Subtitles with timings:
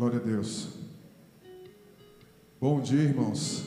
[0.00, 0.68] Glória a Deus.
[2.58, 3.66] Bom dia, irmãos.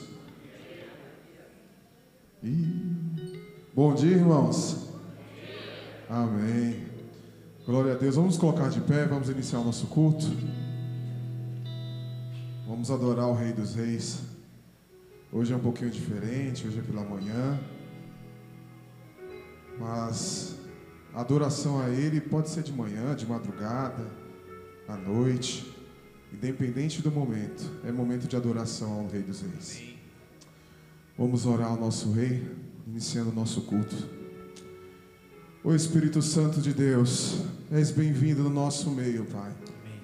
[3.72, 4.90] Bom dia, irmãos.
[6.10, 6.88] Amém.
[7.68, 8.16] Glória a Deus.
[8.16, 10.26] Vamos colocar de pé, vamos iniciar o nosso culto.
[12.68, 14.24] Vamos adorar o Rei dos Reis.
[15.32, 17.60] Hoje é um pouquinho diferente, hoje é pela manhã.
[19.80, 20.56] Mas
[21.14, 24.10] a adoração a Ele pode ser de manhã, de madrugada,
[24.88, 25.73] à noite,
[26.34, 27.70] independente do momento.
[27.86, 29.84] É momento de adoração ao Rei dos Reis.
[31.18, 32.44] Vamos orar ao nosso Rei,
[32.88, 33.96] iniciando o nosso culto.
[35.64, 37.38] O Espírito Santo de Deus,
[37.72, 39.52] és bem-vindo no nosso meio, Pai.
[39.52, 40.02] Amém.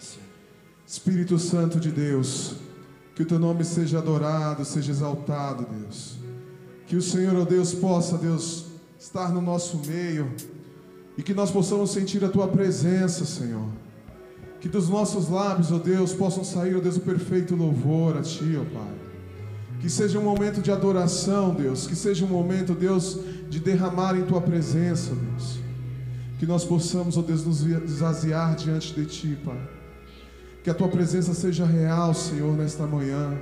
[0.88, 2.56] Espírito Santo de Deus,
[3.16, 6.18] que o teu nome seja adorado, seja exaltado, Deus.
[6.88, 8.68] Que o Senhor, ó Deus, possa, Deus,
[9.00, 10.32] estar no nosso meio
[11.18, 13.68] e que nós possamos sentir a tua presença, Senhor.
[14.60, 18.58] Que dos nossos lábios, ó Deus, possam sair, ó Deus, o perfeito louvor a ti,
[18.60, 18.94] ó Pai.
[19.80, 21.88] Que seja um momento de adoração, Deus.
[21.88, 25.60] Que seja um momento, Deus, de derramar em tua presença, Deus.
[26.38, 29.60] Que nós possamos, ó Deus, nos esvaziar diante de ti, Pai.
[30.64, 33.38] Que a tua presença seja real, Senhor, nesta manhã.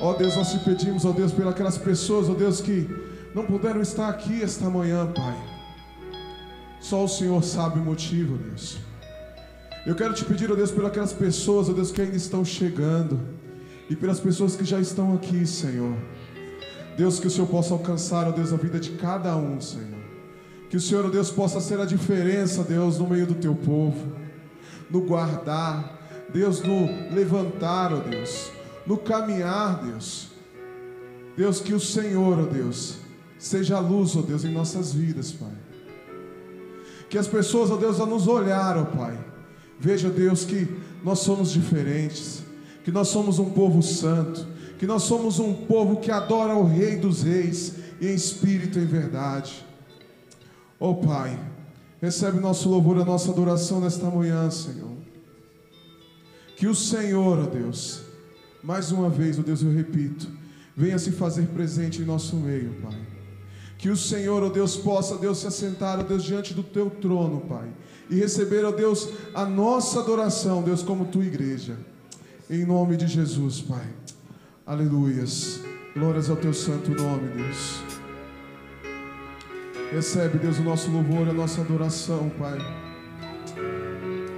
[0.00, 2.88] Ó Deus, nós te pedimos, ó Deus, pelas aquelas pessoas, ó Deus, que
[3.32, 5.36] não puderam estar aqui esta manhã, Pai.
[6.80, 8.78] Só o Senhor sabe o motivo, Deus.
[9.84, 13.20] Eu quero te pedir, ó Deus, pelas aquelas pessoas, ó Deus, que ainda estão chegando.
[13.90, 15.96] E pelas pessoas que já estão aqui, Senhor.
[16.96, 20.00] Deus, que o Senhor possa alcançar, ó Deus, a vida de cada um, Senhor.
[20.70, 24.12] Que o Senhor, ó Deus, possa ser a diferença, Deus, no meio do teu povo.
[24.88, 25.98] No guardar,
[26.32, 28.52] Deus, no levantar, ó Deus.
[28.86, 30.30] No caminhar, Deus.
[31.36, 32.98] Deus, que o Senhor, ó Deus,
[33.36, 35.52] seja a luz, ó Deus, em nossas vidas, Pai.
[37.10, 39.31] Que as pessoas, ó Deus, a nos olhar, ó Pai.
[39.82, 40.68] Veja, Deus, que
[41.02, 42.44] nós somos diferentes,
[42.84, 44.46] que nós somos um povo santo,
[44.78, 48.86] que nós somos um povo que adora o Rei dos Reis, em espírito e em
[48.86, 49.66] verdade.
[50.78, 51.36] Ó Pai,
[52.00, 54.92] recebe nosso louvor, a nossa adoração nesta manhã, Senhor.
[56.56, 58.02] Que o Senhor, ó Deus,
[58.62, 60.28] mais uma vez, ó Deus, eu repito,
[60.76, 63.00] venha se fazer presente em nosso meio, Pai.
[63.78, 67.40] Que o Senhor, ó Deus, possa, Deus, se assentar, ó Deus, diante do teu trono,
[67.40, 67.68] Pai.
[68.10, 71.76] E receber, ó Deus, a nossa adoração, Deus, como tua igreja.
[72.50, 73.86] Em nome de Jesus, Pai.
[74.66, 75.60] Aleluias.
[75.94, 77.82] Glórias ao teu santo nome, Deus.
[79.92, 82.58] Recebe, Deus, o nosso louvor, a nossa adoração, Pai.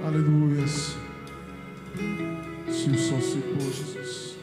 [0.05, 0.95] Aleluias.
[2.69, 4.35] Se o sol se pôr, Jesus.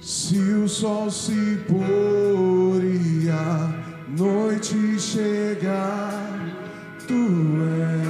[0.00, 6.19] Se o sol se pôr e a noite chegar,
[7.10, 7.18] tu
[7.66, 8.09] és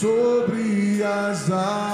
[0.00, 1.89] sobre as águas.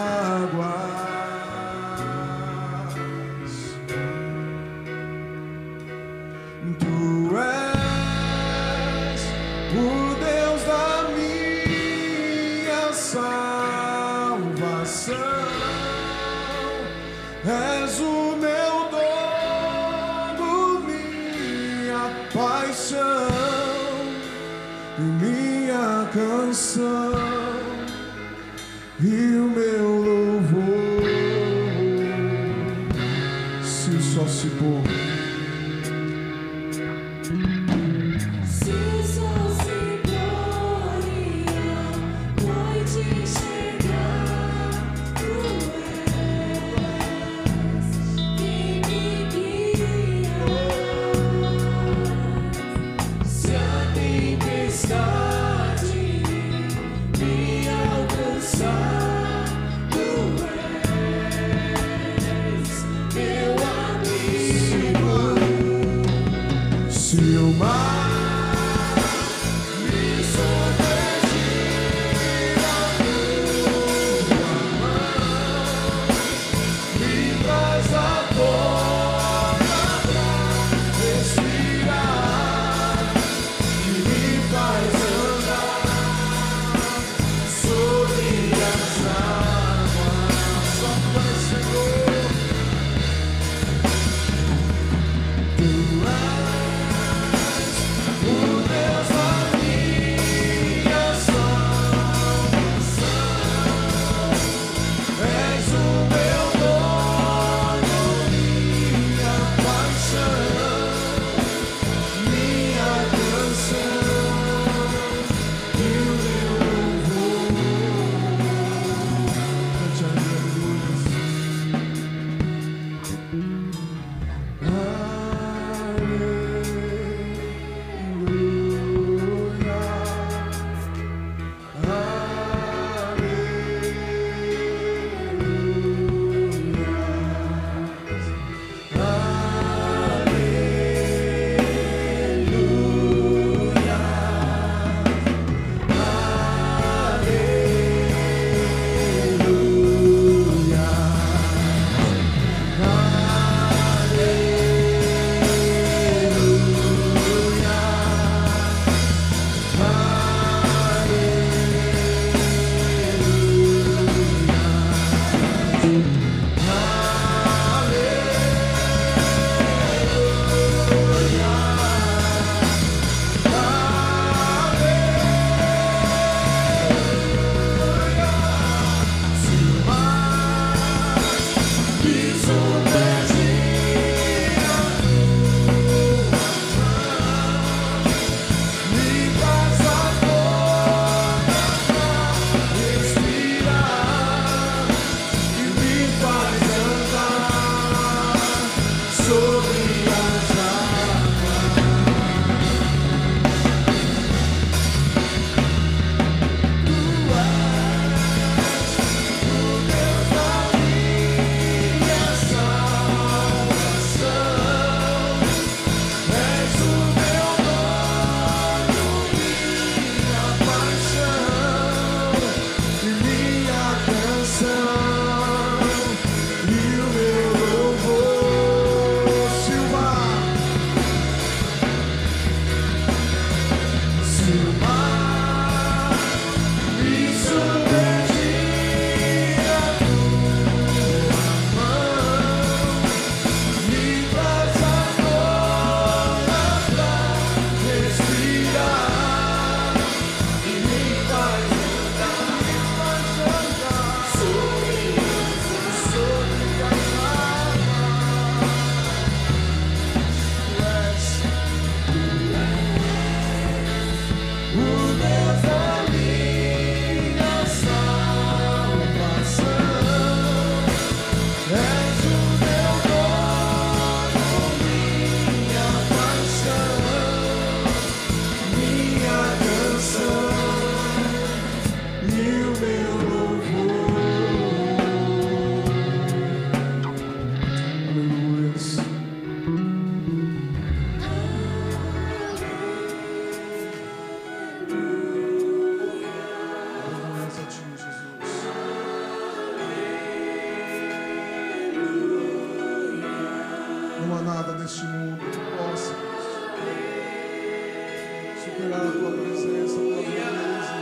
[308.87, 310.95] Superar a tua presença, a tua beleza.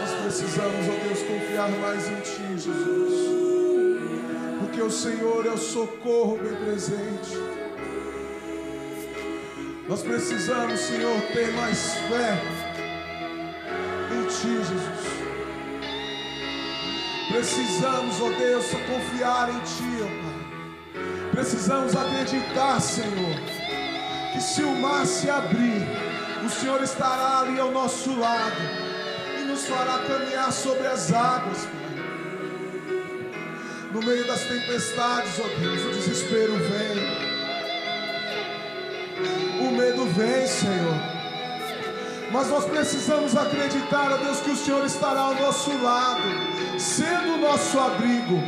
[0.00, 3.36] Nós precisamos, ó Deus, confiar mais em Ti, Jesus.
[4.60, 7.36] Porque o Senhor é o socorro bem presente.
[9.88, 12.40] Nós precisamos, Senhor, ter mais fé
[14.12, 15.16] em Ti, Jesus.
[17.30, 20.36] Precisamos, ó Deus, confiar em Ti, ó Pai.
[21.32, 23.65] Precisamos acreditar, Senhor,
[24.36, 25.82] que se o mar se abrir,
[26.44, 28.60] o Senhor estará ali ao nosso lado
[29.40, 31.86] e nos fará caminhar sobre as águas, Pai.
[33.92, 36.98] No meio das tempestades, ó Deus, o desespero vem.
[39.66, 41.00] O medo vem, Senhor.
[42.30, 46.20] Mas nós precisamos acreditar, ó Deus, que o Senhor estará ao nosso lado,
[46.78, 48.38] sendo o nosso abrigo.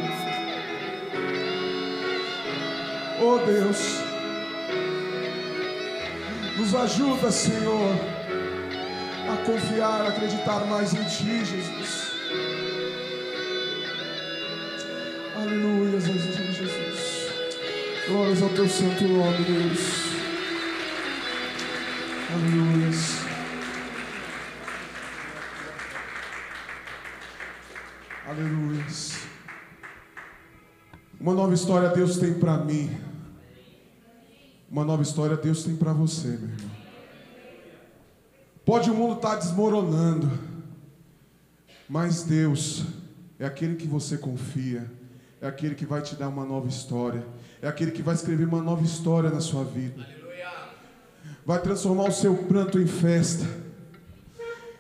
[3.23, 4.08] Oh Deus,
[6.59, 7.95] nos ajuda, Senhor,
[9.33, 12.13] a confiar, a acreditar mais em Ti, Jesus.
[15.37, 17.33] Aleluia, Jesus.
[18.09, 20.09] Glórias ao Teu santo nome, Deus.
[22.35, 22.91] Aleluia.
[28.29, 28.87] Aleluia.
[31.21, 33.08] Uma nova história Deus tem para mim.
[34.79, 36.71] Uma nova história Deus tem para você, meu irmão.
[38.65, 40.31] Pode o mundo estar desmoronando,
[41.89, 42.85] mas Deus
[43.41, 44.89] é aquele que você confia,
[45.41, 47.27] é aquele que vai te dar uma nova história,
[47.61, 50.07] é aquele que vai escrever uma nova história na sua vida,
[51.45, 53.49] vai transformar o seu pranto em festa.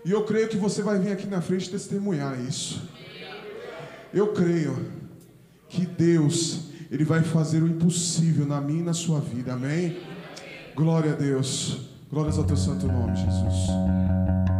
[0.04, 2.88] E eu creio que você vai vir aqui na frente testemunhar isso.
[4.14, 4.78] Eu creio
[5.68, 9.98] que Deus, Ele vai fazer o impossível na minha e na sua vida, amém?
[10.74, 11.80] Glória a Deus,
[12.10, 14.57] glórias ao teu santo nome, Jesus.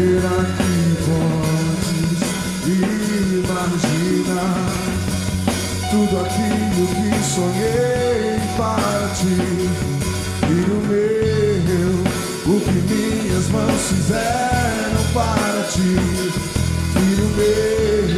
[0.00, 0.72] Será que
[1.04, 2.24] podes
[3.36, 4.72] imaginar
[5.90, 9.40] tudo aquilo que sonhei para ti?
[10.46, 11.92] Filho meu,
[12.46, 15.92] o que minhas mãos fizeram para ti?
[16.94, 18.08] Filho meu,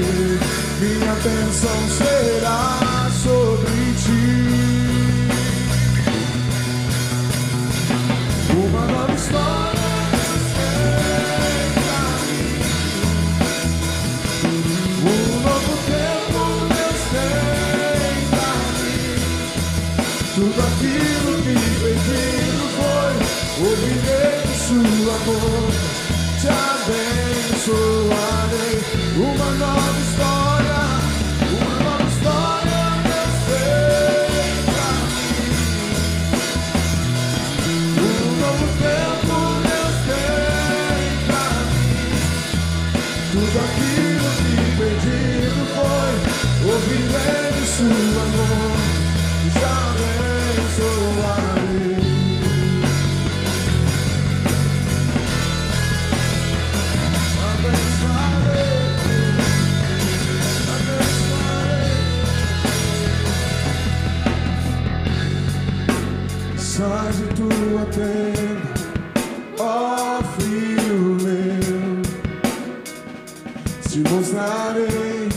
[0.78, 4.26] minha bênção será sobre ti.
[8.54, 9.11] Uma nova
[74.22, 75.28] mostrarei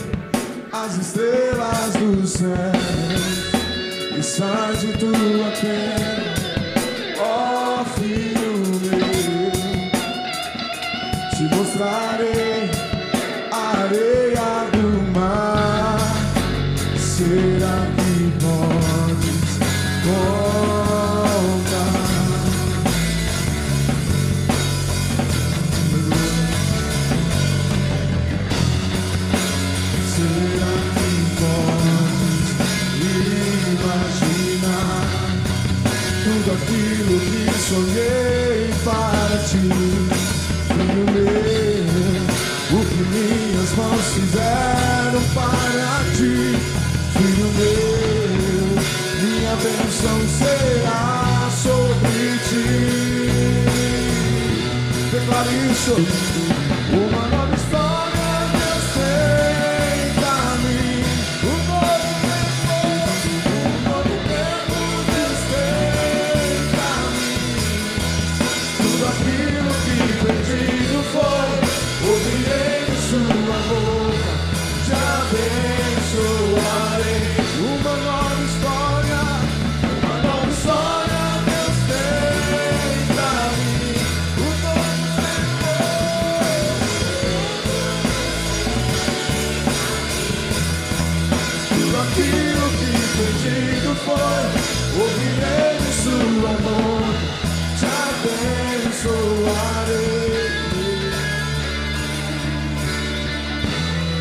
[0.71, 2.74] as estrelas do céu
[55.85, 56.34] そ。
[92.05, 94.43] aquilo que perdido foi.
[95.01, 96.97] Ouvirei de sua mão,
[97.77, 97.85] te
[98.15, 99.25] abençoarei.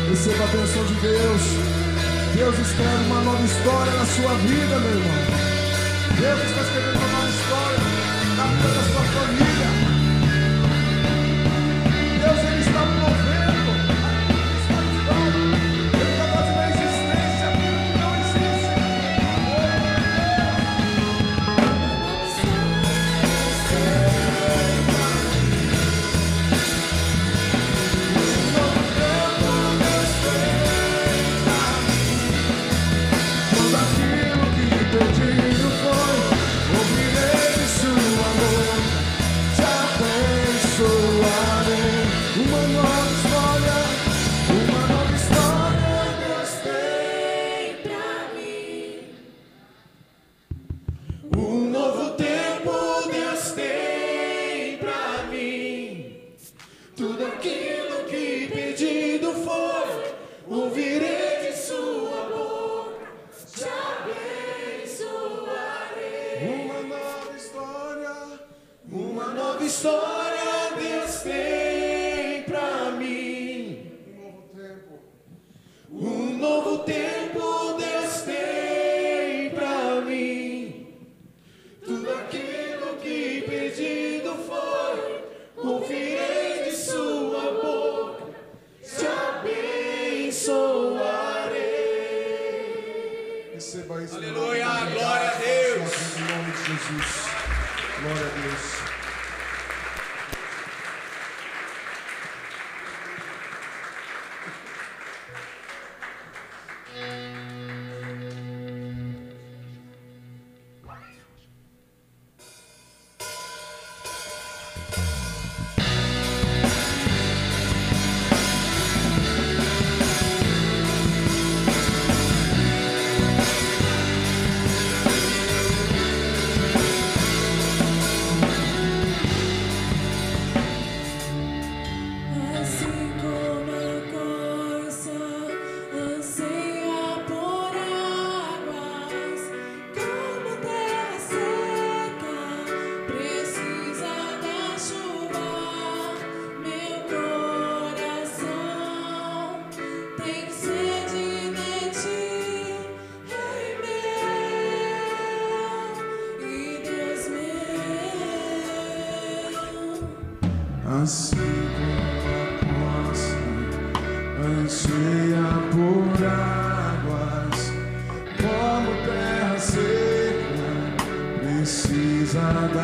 [0.09, 1.43] Receba a bênção de Deus.
[2.35, 5.45] Deus escreve uma nova história na sua vida, meu irmão.
[6.19, 7.79] Deus está escrevendo uma nova história
[8.37, 9.04] na vida da sua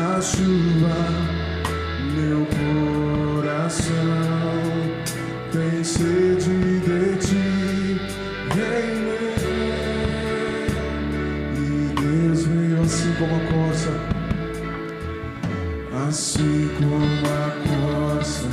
[0.02, 0.96] a chuva,
[2.16, 3.94] meu coração
[5.52, 8.00] tem sede de ti,
[8.54, 8.92] rei.
[11.56, 13.92] E Deus veio assim como a corça,
[16.08, 18.48] assim como a corça,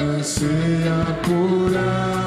[0.00, 2.25] anseia por ela.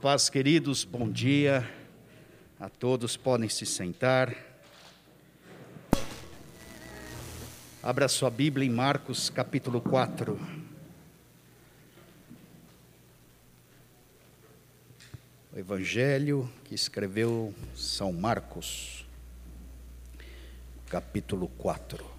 [0.00, 1.70] Paz, queridos, bom dia
[2.58, 4.34] a todos, podem se sentar.
[7.82, 10.40] Abra sua Bíblia em Marcos capítulo 4.
[15.52, 19.06] O Evangelho que escreveu São Marcos,
[20.88, 22.09] capítulo 4.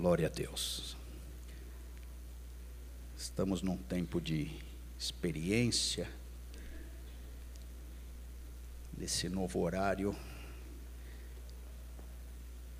[0.00, 0.96] Glória a Deus.
[3.14, 4.50] Estamos num tempo de
[4.98, 6.08] experiência,
[8.94, 10.16] desse novo horário.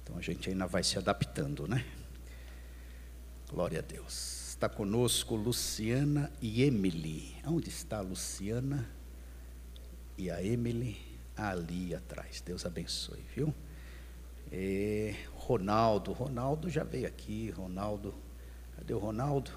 [0.03, 1.85] Então a gente ainda vai se adaptando, né?
[3.51, 4.49] Glória a Deus.
[4.49, 7.37] Está conosco Luciana e Emily.
[7.45, 8.91] Onde está a Luciana
[10.17, 10.97] e a Emily?
[11.37, 12.41] Ali atrás.
[12.41, 13.55] Deus abençoe, viu?
[14.51, 15.15] E
[15.51, 18.15] Ronaldo, Ronaldo já veio aqui, Ronaldo.
[18.77, 19.51] Cadê o Ronaldo?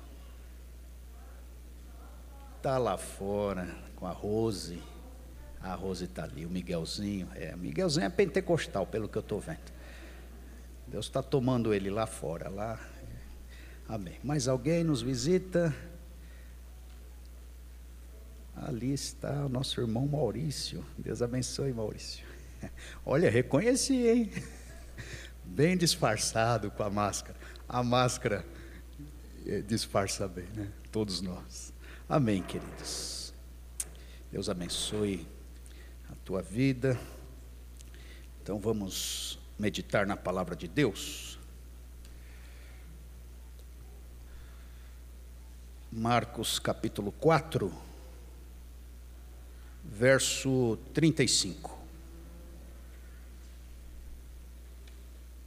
[2.57, 4.81] Está lá fora com a Rose.
[5.61, 7.29] A Rose está ali, o Miguelzinho.
[7.35, 9.71] É, Miguelzinho é pentecostal, pelo que eu estou vendo.
[10.87, 12.79] Deus está tomando ele lá fora, lá.
[13.87, 14.17] Amém.
[14.23, 15.75] Mais alguém nos visita?
[18.55, 20.83] Ali está o nosso irmão Maurício.
[20.97, 22.25] Deus abençoe, Maurício.
[23.05, 24.31] Olha, reconheci, hein?
[25.45, 27.37] Bem disfarçado com a máscara.
[27.67, 28.45] A máscara
[29.45, 30.71] eh, disfarça bem, né?
[30.91, 31.73] Todos nós.
[32.07, 33.33] Amém, queridos.
[34.31, 35.27] Deus abençoe
[36.09, 36.99] a tua vida.
[38.41, 41.39] Então vamos meditar na palavra de Deus.
[45.91, 47.71] Marcos capítulo 4,
[49.83, 51.72] verso 35.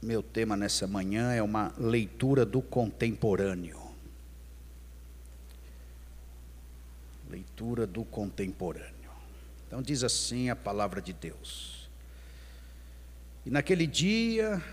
[0.07, 3.77] Meu tema nessa manhã é uma leitura do contemporâneo.
[7.29, 9.11] Leitura do contemporâneo.
[9.67, 11.89] Então diz assim a palavra de Deus.
[13.45, 14.63] E naquele dia,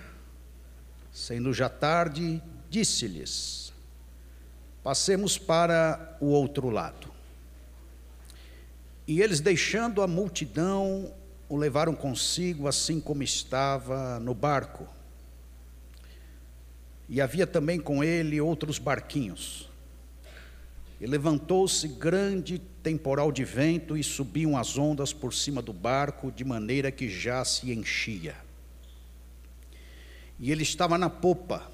[1.12, 3.72] sendo já tarde, disse-lhes:
[4.84, 7.12] Passemos para o outro lado.
[9.04, 11.12] E eles, deixando a multidão,
[11.48, 14.93] o levaram consigo, assim como estava no barco.
[17.08, 19.68] E havia também com ele outros barquinhos.
[21.00, 26.44] E levantou-se grande temporal de vento e subiam as ondas por cima do barco, de
[26.44, 28.36] maneira que já se enchia.
[30.38, 31.70] E ele estava na popa,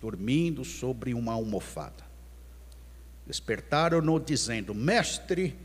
[0.00, 2.06] dormindo sobre uma almofada.
[3.26, 5.56] Despertaram-no, dizendo: Mestre,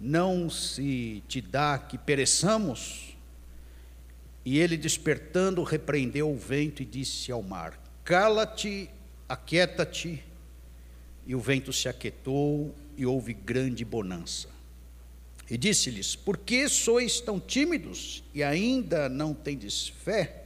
[0.00, 3.16] não se te dá que pereçamos?
[4.44, 8.88] E ele, despertando, repreendeu o vento e disse ao mar: Cala-te,
[9.28, 10.22] aquieta-te.
[11.26, 14.48] E o vento se aquietou e houve grande bonança.
[15.50, 20.44] E disse-lhes: Por que sois tão tímidos e ainda não tendes fé?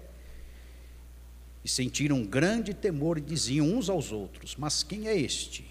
[1.63, 5.67] E sentiram um grande temor e diziam uns aos outros: Mas quem é este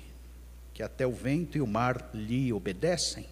[0.75, 3.25] que até o vento e o mar lhe obedecem?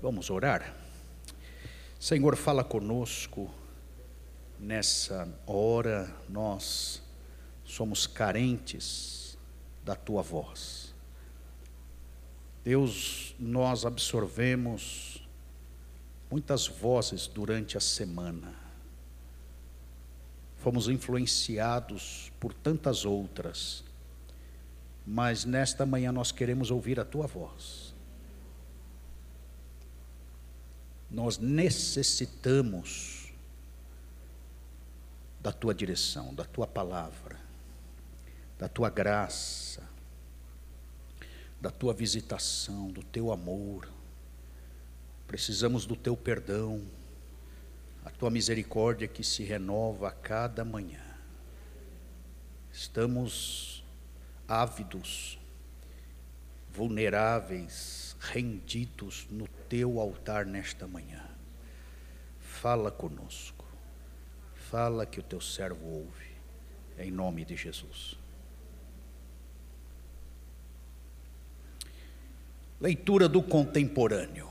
[0.00, 0.74] Vamos orar.
[2.00, 3.52] Senhor, fala conosco
[4.58, 7.03] nessa hora, nós
[7.74, 9.36] somos carentes
[9.84, 10.94] da tua voz.
[12.62, 15.26] Deus, nós absorvemos
[16.30, 18.54] muitas vozes durante a semana.
[20.58, 23.82] Fomos influenciados por tantas outras,
[25.04, 27.92] mas nesta manhã nós queremos ouvir a tua voz.
[31.10, 33.32] Nós necessitamos
[35.40, 37.43] da tua direção, da tua palavra,
[38.58, 39.82] da tua graça,
[41.60, 43.88] da tua visitação, do teu amor.
[45.26, 46.82] Precisamos do teu perdão.
[48.04, 51.02] a tua misericórdia que se renova a cada manhã.
[52.70, 53.82] Estamos
[54.46, 55.38] ávidos,
[56.70, 61.24] vulneráveis, rendidos no teu altar nesta manhã.
[62.40, 63.64] Fala conosco,
[64.54, 66.32] fala que o teu servo ouve,
[66.98, 68.18] em nome de Jesus.
[72.80, 74.48] Leitura do contemporâneo.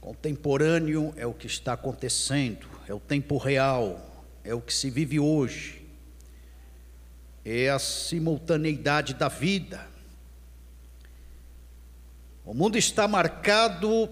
[0.00, 5.18] Contemporâneo é o que está acontecendo, é o tempo real, é o que se vive
[5.18, 5.82] hoje,
[7.42, 9.88] é a simultaneidade da vida.
[12.44, 14.10] O mundo está marcado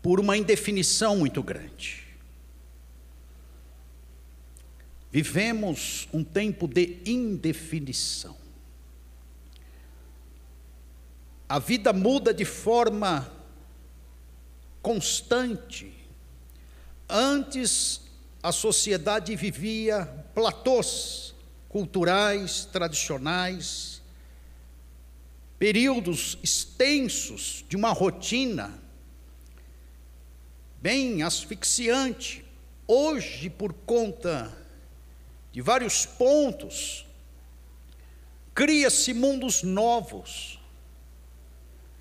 [0.00, 2.06] por uma indefinição muito grande.
[5.12, 8.39] Vivemos um tempo de indefinição.
[11.50, 13.28] A vida muda de forma
[14.80, 15.92] constante.
[17.08, 18.02] Antes,
[18.40, 21.34] a sociedade vivia platôs
[21.68, 24.00] culturais, tradicionais,
[25.58, 28.72] períodos extensos de uma rotina
[30.80, 32.44] bem asfixiante.
[32.86, 34.56] Hoje, por conta
[35.50, 37.04] de vários pontos,
[38.54, 40.59] cria-se mundos novos.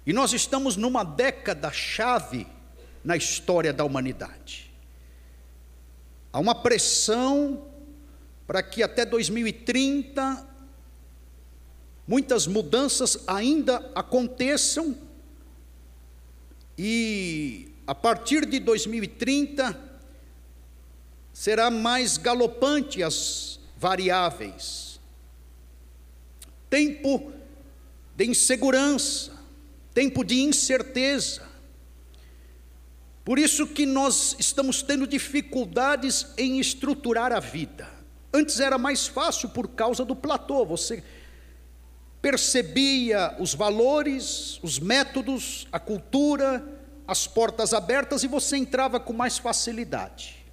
[0.06, 2.48] E nós estamos numa década chave
[3.04, 4.72] na história da humanidade.
[6.32, 7.66] Há uma pressão
[8.46, 10.48] para que até 2030
[12.08, 14.98] muitas mudanças ainda aconteçam
[16.78, 19.90] e a partir de 2030
[21.34, 25.00] será mais galopante as variáveis.
[26.70, 27.32] Tempo
[28.16, 29.38] de insegurança,
[30.00, 31.42] tempo de incerteza.
[33.26, 37.86] Por isso que nós estamos tendo dificuldades em estruturar a vida.
[38.34, 41.04] Antes era mais fácil por causa do platô, você
[42.22, 46.66] percebia os valores, os métodos, a cultura,
[47.06, 50.46] as portas abertas e você entrava com mais facilidade.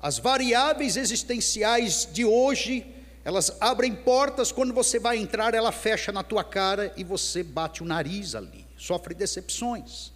[0.00, 2.84] As variáveis existenciais de hoje,
[3.28, 7.82] elas abrem portas, quando você vai entrar, ela fecha na tua cara e você bate
[7.82, 10.14] o nariz ali, sofre decepções.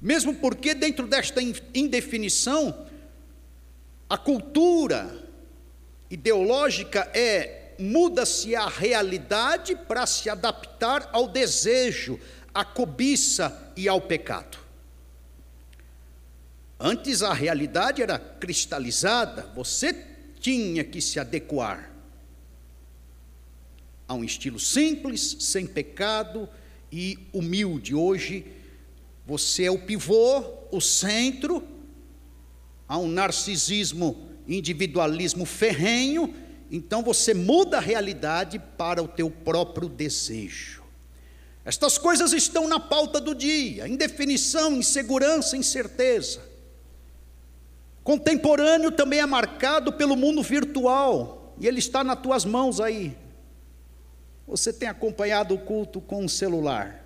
[0.00, 1.40] Mesmo porque dentro desta
[1.72, 2.84] indefinição,
[4.10, 5.24] a cultura
[6.10, 12.18] ideológica é muda-se a realidade para se adaptar ao desejo,
[12.52, 14.58] à cobiça e ao pecado.
[16.80, 21.92] Antes a realidade era cristalizada, você tinha que se adequar
[24.06, 26.48] a um estilo simples, sem pecado
[26.90, 27.94] e humilde.
[27.94, 28.46] Hoje
[29.26, 31.62] você é o pivô, o centro,
[32.88, 36.34] há um narcisismo, individualismo ferrenho,
[36.70, 40.82] então você muda a realidade para o teu próprio desejo.
[41.64, 46.47] Estas coisas estão na pauta do dia: indefinição, insegurança, incerteza.
[48.08, 53.14] Contemporâneo também é marcado pelo mundo virtual, e ele está nas tuas mãos aí.
[54.46, 57.04] Você tem acompanhado o culto com o celular.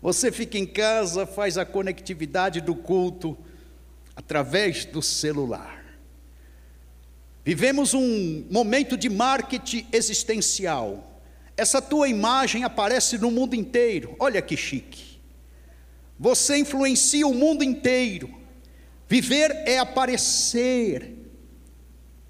[0.00, 3.36] Você fica em casa, faz a conectividade do culto
[4.16, 5.84] através do celular.
[7.44, 11.20] Vivemos um momento de marketing existencial.
[11.58, 14.16] Essa tua imagem aparece no mundo inteiro.
[14.18, 15.20] Olha que chique.
[16.18, 18.39] Você influencia o mundo inteiro.
[19.10, 21.16] Viver é aparecer.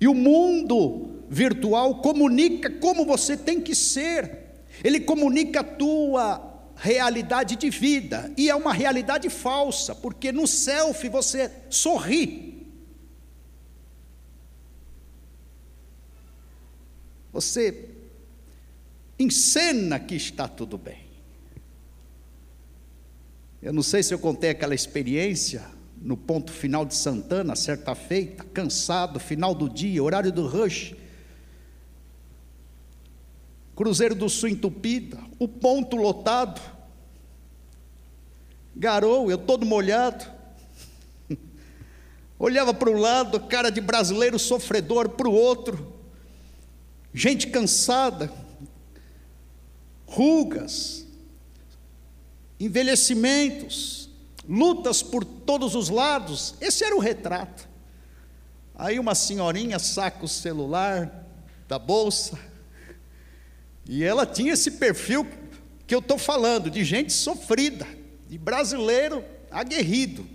[0.00, 4.64] E o mundo virtual comunica como você tem que ser.
[4.82, 8.32] Ele comunica a tua realidade de vida.
[8.34, 12.66] E é uma realidade falsa, porque no selfie você sorri.
[17.30, 17.90] Você
[19.18, 21.04] encena que está tudo bem.
[23.60, 28.42] Eu não sei se eu contei aquela experiência no ponto final de Santana, certa feita,
[28.54, 30.94] cansado, final do dia, horário do rush.
[33.76, 36.60] Cruzeiro do Sul entupida, o ponto lotado.
[38.74, 40.24] Garou, eu todo molhado.
[42.38, 45.94] Olhava para um lado, cara de brasileiro sofredor, para o outro.
[47.12, 48.32] Gente cansada,
[50.06, 51.06] rugas,
[52.58, 54.09] envelhecimentos,
[54.48, 56.54] lutas por todos os lados.
[56.60, 57.68] Esse era o retrato.
[58.74, 61.26] Aí uma senhorinha saca o celular
[61.68, 62.38] da bolsa,
[63.86, 65.26] e ela tinha esse perfil
[65.86, 67.86] que eu estou falando, de gente sofrida,
[68.28, 70.26] de brasileiro aguerrido.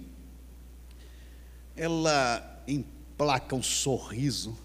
[1.75, 4.57] Ela emplaca um sorriso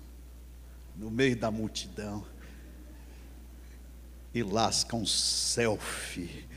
[0.97, 2.25] no meio da multidão
[4.35, 6.49] e lasca um selfie.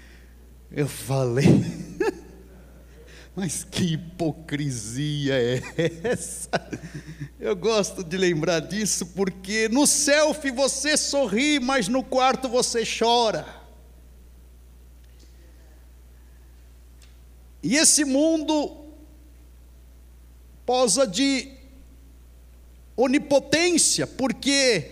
[0.71, 1.45] Eu falei,
[3.35, 5.61] mas que hipocrisia é
[6.03, 6.49] essa?
[7.39, 13.45] Eu gosto de lembrar disso porque no selfie você sorri, mas no quarto você chora.
[17.63, 18.77] E esse mundo
[20.65, 21.49] posa de
[22.95, 24.91] onipotência, porque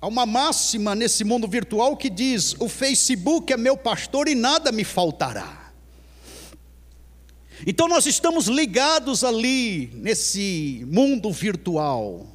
[0.00, 4.72] há uma máxima nesse mundo virtual que diz: o Facebook é meu pastor e nada
[4.72, 5.63] me faltará.
[7.66, 12.26] Então nós estamos ligados ali nesse mundo virtual.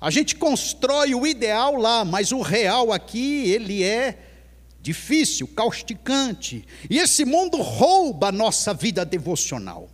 [0.00, 4.18] A gente constrói o ideal lá, mas o real aqui, ele é
[4.80, 6.64] difícil, causticante.
[6.88, 9.90] E esse mundo rouba a nossa vida devocional,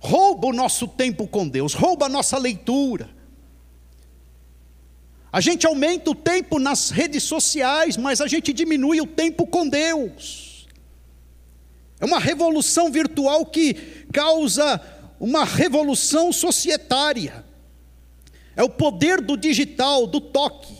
[0.00, 3.10] rouba o nosso tempo com Deus, rouba a nossa leitura.
[5.30, 9.68] A gente aumenta o tempo nas redes sociais, mas a gente diminui o tempo com
[9.68, 10.66] Deus.
[12.00, 14.80] É uma revolução virtual que causa
[15.20, 17.44] uma revolução societária.
[18.56, 20.76] É o poder do digital, do toque.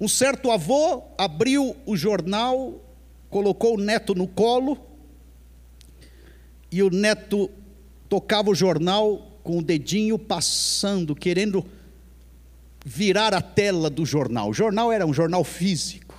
[0.00, 2.82] Um certo avô abriu o jornal,
[3.30, 4.78] colocou o neto no colo,
[6.70, 7.50] e o neto
[8.08, 11.64] tocava o jornal com o dedinho passando, querendo
[12.84, 14.50] virar a tela do jornal.
[14.50, 16.14] O jornal era um jornal físico.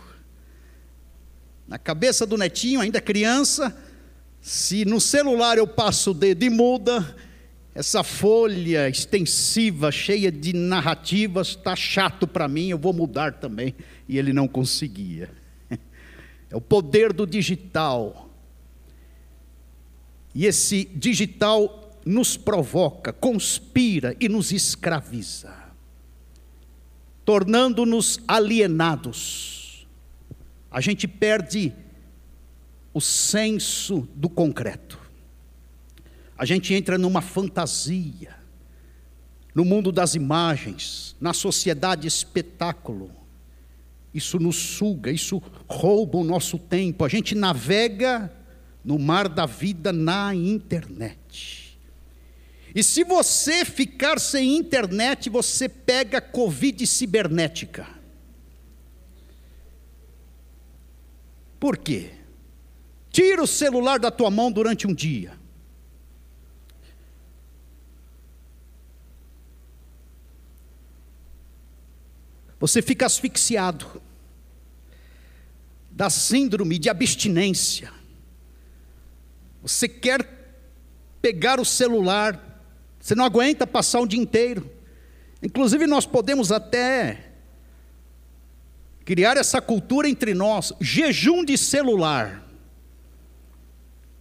[1.68, 3.76] Na cabeça do netinho, ainda criança,
[4.44, 7.16] se no celular eu passo o dedo e muda,
[7.74, 13.74] essa folha extensiva, cheia de narrativas, está chato para mim, eu vou mudar também.
[14.08, 15.30] E ele não conseguia.
[16.52, 18.30] É o poder do digital.
[20.36, 25.52] E esse digital nos provoca, conspira e nos escraviza,
[27.26, 29.88] tornando-nos alienados.
[30.70, 31.74] A gente perde
[32.94, 35.04] o senso do concreto
[36.38, 38.36] a gente entra numa fantasia,
[39.54, 43.12] no mundo das imagens, na sociedade espetáculo.
[44.14, 47.06] Isso nos suga, isso rouba o nosso tempo.
[47.06, 48.32] A gente navega
[48.84, 51.80] no mar da vida na internet.
[52.76, 57.88] E se você ficar sem internet, você pega Covid cibernética.
[61.60, 62.12] Por quê?
[63.14, 65.38] Tira o celular da tua mão durante um dia.
[72.60, 74.02] Você fica asfixiado
[75.92, 77.94] da síndrome de abstinência.
[79.62, 80.28] Você quer
[81.22, 82.64] pegar o celular,
[83.00, 84.68] você não aguenta passar o dia inteiro.
[85.40, 87.32] Inclusive, nós podemos até
[89.06, 92.43] criar essa cultura entre nós, jejum de celular.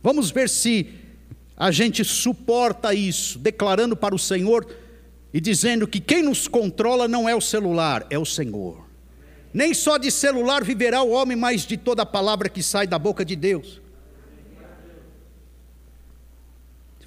[0.02, 0.88] Vamos ver se
[1.56, 4.66] a gente suporta isso, declarando para o Senhor
[5.32, 8.84] e dizendo que quem nos controla não é o celular, é o Senhor.
[9.54, 12.98] Nem só de celular viverá o homem, mas de toda a palavra que sai da
[12.98, 13.80] boca de Deus.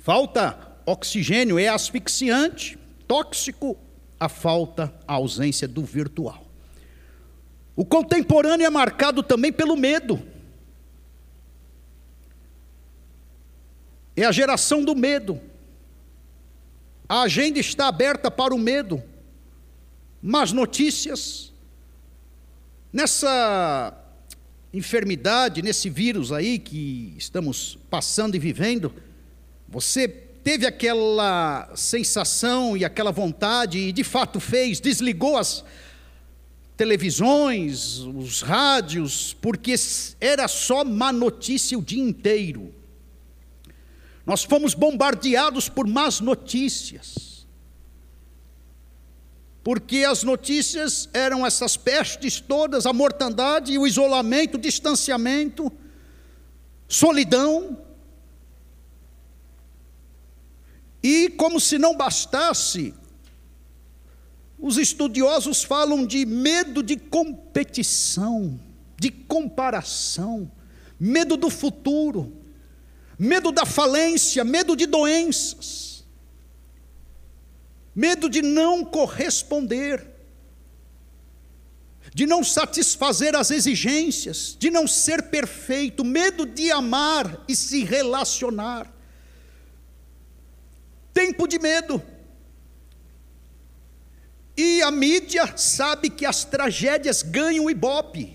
[0.02, 2.78] Falta oxigênio, é asfixiante,
[3.08, 3.76] tóxico,
[4.20, 6.46] a falta, a ausência do virtual.
[7.76, 10.22] O contemporâneo é marcado também pelo medo.
[14.16, 15.40] É a geração do medo.
[17.08, 19.04] A agenda está aberta para o medo,
[20.22, 21.54] más notícias.
[22.92, 23.94] Nessa
[24.74, 28.92] enfermidade, nesse vírus aí que estamos passando e vivendo,
[29.68, 35.64] você teve aquela sensação e aquela vontade, e de fato fez, desligou as
[36.78, 39.76] televisões, os rádios, porque
[40.20, 42.74] era só má notícia o dia inteiro.
[44.26, 47.46] Nós fomos bombardeados por más notícias.
[49.64, 55.72] Porque as notícias eram essas pestes todas, a mortandade, o isolamento, o distanciamento,
[56.88, 57.78] solidão.
[61.02, 62.94] E como se não bastasse,
[64.58, 68.60] os estudiosos falam de medo de competição,
[69.00, 70.52] de comparação,
[71.00, 72.45] medo do futuro
[73.18, 76.06] medo da falência, medo de doenças,
[77.96, 80.06] medo de não corresponder,
[82.14, 88.92] de não satisfazer as exigências, de não ser perfeito, medo de amar e se relacionar.
[91.14, 92.02] Tempo de medo.
[94.58, 98.35] E a mídia sabe que as tragédias ganham ibope.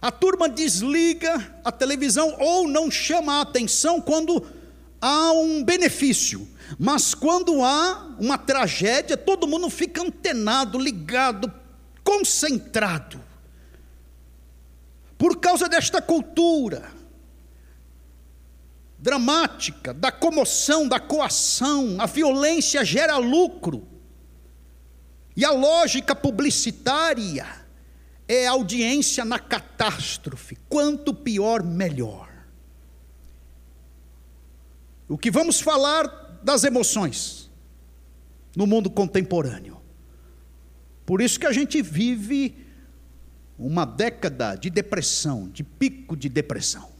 [0.00, 4.44] A turma desliga a televisão ou não chama a atenção quando
[5.00, 6.46] há um benefício.
[6.78, 11.52] Mas quando há uma tragédia, todo mundo fica antenado, ligado,
[12.02, 13.20] concentrado.
[15.16, 16.94] Por causa desta cultura
[18.98, 23.86] dramática, da comoção, da coação, a violência gera lucro.
[25.36, 27.65] E a lógica publicitária
[28.28, 30.56] é audiência na catástrofe.
[30.68, 32.28] Quanto pior, melhor.
[35.08, 37.50] O que vamos falar das emoções
[38.56, 39.80] no mundo contemporâneo.
[41.04, 42.66] Por isso que a gente vive
[43.58, 46.90] uma década de depressão, de pico de depressão.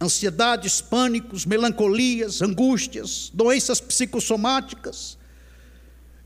[0.00, 5.16] Ansiedades, pânicos, melancolias, angústias, doenças psicossomáticas.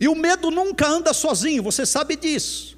[0.00, 2.75] E o medo nunca anda sozinho, você sabe disso.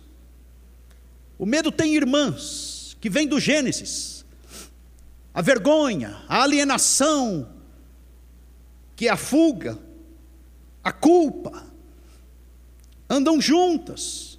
[1.39, 4.25] O medo tem irmãs, que vem do Gênesis.
[5.33, 7.49] A vergonha, a alienação,
[8.97, 9.79] que é a fuga,
[10.83, 11.65] a culpa,
[13.09, 14.37] andam juntas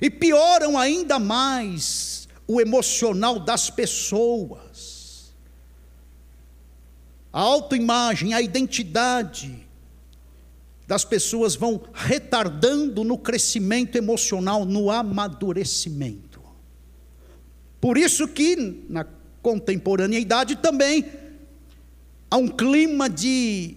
[0.00, 5.32] e pioram ainda mais o emocional das pessoas.
[7.32, 9.66] A autoimagem, a identidade
[10.86, 16.31] das pessoas vão retardando no crescimento emocional, no amadurecimento.
[17.82, 18.54] Por isso que
[18.88, 19.04] na
[19.42, 21.04] contemporaneidade também
[22.30, 23.76] há um clima de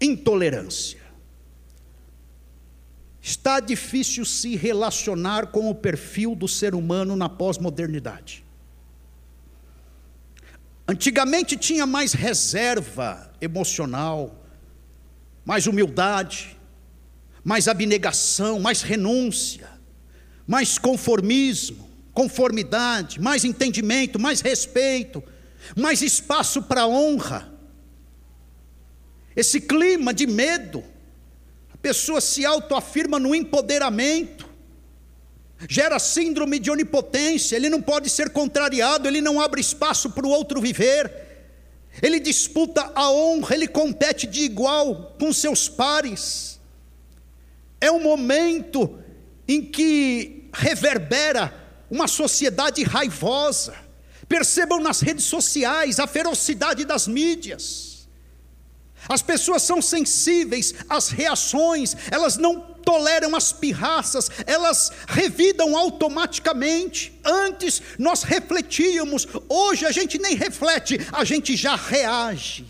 [0.00, 0.98] intolerância.
[3.20, 8.42] Está difícil se relacionar com o perfil do ser humano na pós-modernidade.
[10.88, 14.34] Antigamente tinha mais reserva emocional,
[15.44, 16.56] mais humildade,
[17.44, 19.68] mais abnegação, mais renúncia,
[20.46, 21.87] mais conformismo,
[22.18, 25.22] conformidade, mais entendimento, mais respeito,
[25.76, 27.48] mais espaço para honra.
[29.36, 30.82] Esse clima de medo,
[31.72, 34.48] a pessoa se autoafirma no empoderamento,
[35.68, 40.30] gera síndrome de onipotência, ele não pode ser contrariado, ele não abre espaço para o
[40.30, 41.12] outro viver,
[42.02, 46.58] ele disputa a honra, ele compete de igual com seus pares.
[47.80, 48.98] É um momento
[49.46, 53.74] em que reverbera uma sociedade raivosa.
[54.28, 58.08] Percebam nas redes sociais a ferocidade das mídias.
[59.08, 67.18] As pessoas são sensíveis às reações, elas não toleram as pirraças, elas revidam automaticamente.
[67.24, 72.66] Antes nós refletíamos, hoje a gente nem reflete, a gente já reage.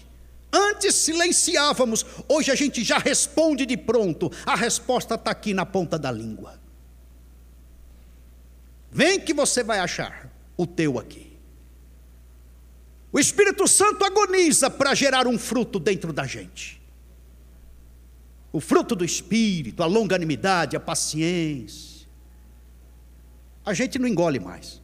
[0.53, 5.99] Antes silenciávamos, hoje a gente já responde de pronto, a resposta está aqui na ponta
[5.99, 6.58] da língua.
[8.99, 11.39] Vem que você vai achar o teu aqui.
[13.13, 16.83] O Espírito Santo agoniza para gerar um fruto dentro da gente.
[18.53, 22.09] O fruto do Espírito, a longanimidade, a paciência.
[23.65, 24.83] A gente não engole mais.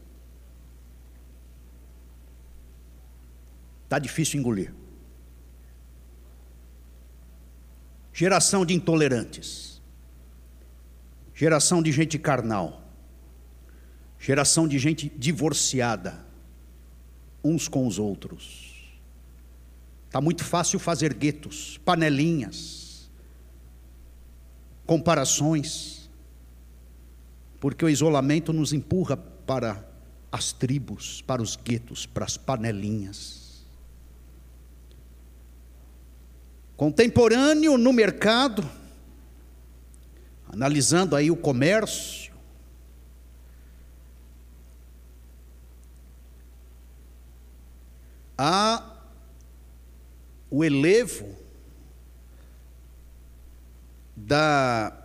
[3.82, 4.72] Está difícil engolir.
[8.12, 9.82] Geração de intolerantes.
[11.34, 12.83] Geração de gente carnal.
[14.24, 16.24] Geração de gente divorciada
[17.44, 18.90] uns com os outros.
[20.06, 23.10] Está muito fácil fazer guetos, panelinhas,
[24.86, 26.08] comparações,
[27.60, 29.86] porque o isolamento nos empurra para
[30.32, 33.62] as tribos, para os guetos, para as panelinhas.
[36.78, 38.66] Contemporâneo no mercado,
[40.48, 42.23] analisando aí o comércio,
[48.36, 48.94] há
[50.50, 51.34] o elevo
[54.16, 54.96] da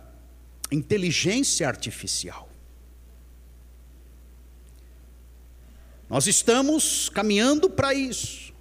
[0.70, 2.48] inteligência artificial.
[6.08, 8.52] Nós estamos caminhando para isso.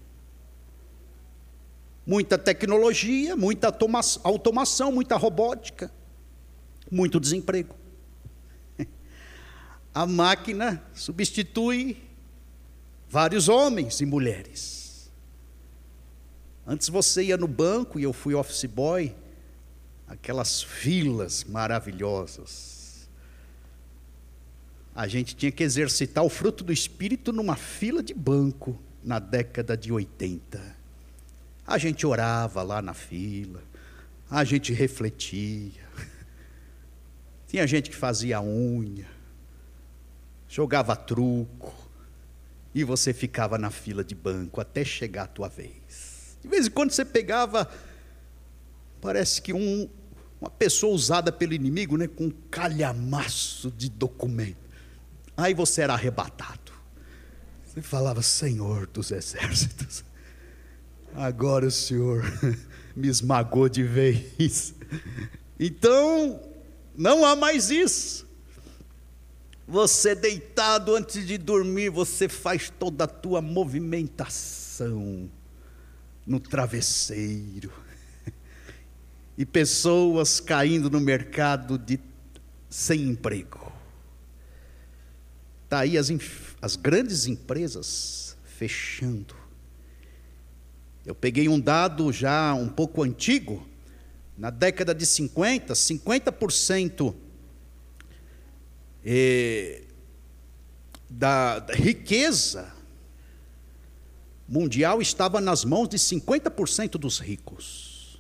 [2.06, 3.76] Muita tecnologia, muita
[4.24, 5.92] automação, muita robótica,
[6.92, 7.76] muito desemprego.
[9.94, 12.09] A máquina substitui
[13.10, 15.12] vários homens e mulheres.
[16.66, 19.16] Antes você ia no banco e eu fui office boy
[20.08, 23.10] aquelas filas maravilhosas.
[24.96, 29.76] A gente tinha que exercitar o fruto do Espírito numa fila de banco na década
[29.76, 30.78] de 80.
[31.66, 33.64] A gente orava lá na fila,
[34.30, 35.88] a gente refletia.
[37.48, 39.08] Tinha gente que fazia unha,
[40.48, 41.89] jogava truco,
[42.74, 46.38] e você ficava na fila de banco até chegar a tua vez.
[46.42, 47.70] De vez em quando você pegava,
[49.02, 49.90] parece que um,
[50.40, 54.70] uma pessoa usada pelo inimigo, né, com um calhamaço de documento.
[55.36, 56.72] Aí você era arrebatado.
[57.66, 60.04] Você falava, Senhor dos exércitos,
[61.16, 62.24] agora o Senhor
[62.96, 64.74] me esmagou de vez.
[65.60, 66.42] Então,
[66.96, 68.29] não há mais isso.
[69.70, 75.30] Você deitado antes de dormir, você faz toda a tua movimentação
[76.26, 77.72] no travesseiro.
[79.38, 82.00] E pessoas caindo no mercado de
[82.68, 83.72] sem emprego.
[85.66, 86.10] Está aí as,
[86.60, 89.36] as grandes empresas fechando.
[91.06, 93.70] Eu peguei um dado já um pouco antigo,
[94.36, 97.29] na década de 50, 50%
[101.10, 102.74] da, da riqueza
[104.48, 108.20] mundial estava nas mãos de 50% dos ricos.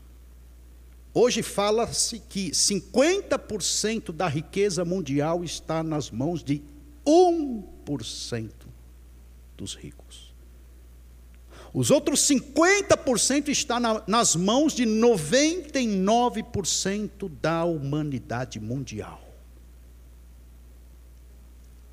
[1.13, 6.61] Hoje fala-se que 50% da riqueza mundial está nas mãos de
[7.05, 8.51] 1%
[9.57, 10.29] dos ricos.
[11.73, 19.28] Os outros 50% está na, nas mãos de 99% da humanidade mundial.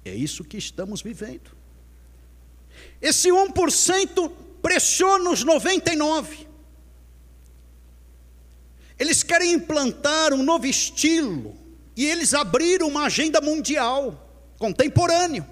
[0.09, 1.51] É isso que estamos vivendo.
[3.03, 4.31] Esse 1%
[4.63, 6.47] pressiona os 99%.
[8.99, 11.55] Eles querem implantar um novo estilo
[11.97, 15.45] e eles abriram uma agenda mundial, contemporâneo.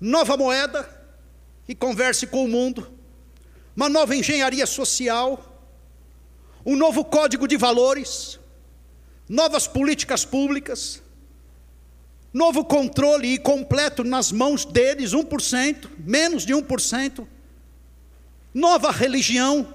[0.00, 0.88] Nova moeda
[1.66, 2.90] que converse com o mundo,
[3.76, 5.62] uma nova engenharia social,
[6.64, 8.40] um novo código de valores,
[9.28, 11.02] novas políticas públicas,
[12.34, 17.24] novo controle e completo nas mãos deles, 1%, menos de 1%,
[18.52, 19.72] nova religião.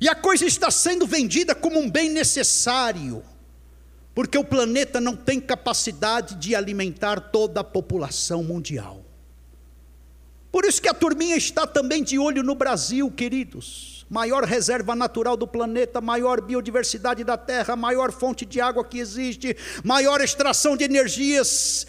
[0.00, 3.24] E a coisa está sendo vendida como um bem necessário,
[4.14, 9.04] porque o planeta não tem capacidade de alimentar toda a população mundial.
[10.52, 14.01] Por isso que a turminha está também de olho no Brasil, queridos.
[14.12, 19.56] Maior reserva natural do planeta, maior biodiversidade da terra, maior fonte de água que existe,
[19.82, 21.86] maior extração de energias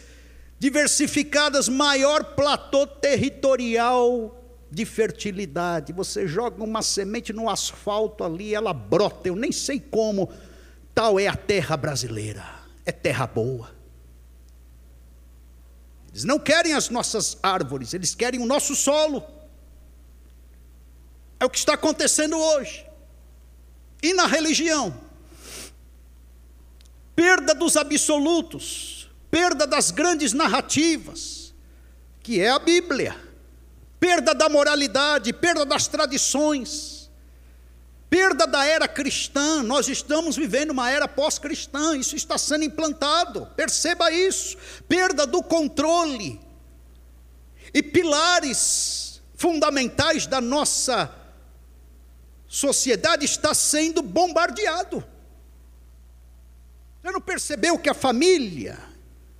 [0.57, 5.91] diversificadas, maior platô territorial de fertilidade.
[5.91, 9.27] Você joga uma semente no asfalto ali, ela brota.
[9.27, 10.31] Eu nem sei como.
[10.95, 12.45] Tal é a terra brasileira.
[12.85, 13.69] É terra boa.
[16.09, 19.32] Eles não querem as nossas árvores, eles querem o nosso solo.
[21.43, 22.85] É o que está acontecendo hoje.
[24.01, 24.97] E na religião?
[27.13, 31.53] Perda dos absolutos, perda das grandes narrativas,
[32.21, 33.13] que é a Bíblia,
[33.99, 37.11] perda da moralidade, perda das tradições,
[38.09, 39.61] perda da era cristã.
[39.61, 44.55] Nós estamos vivendo uma era pós-cristã, isso está sendo implantado, perceba isso.
[44.87, 46.39] Perda do controle
[47.73, 51.19] e pilares fundamentais da nossa
[52.53, 55.03] sociedade está sendo bombardeado.
[57.01, 58.77] Você não percebeu que a família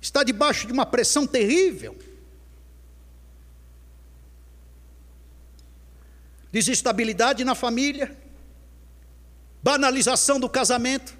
[0.00, 1.96] está debaixo de uma pressão terrível?
[6.50, 8.18] Desestabilidade na família,
[9.62, 11.16] banalização do casamento,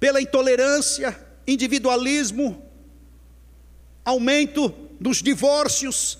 [0.00, 2.68] pela intolerância, individualismo,
[4.04, 4.70] aumento
[5.00, 6.18] dos divórcios.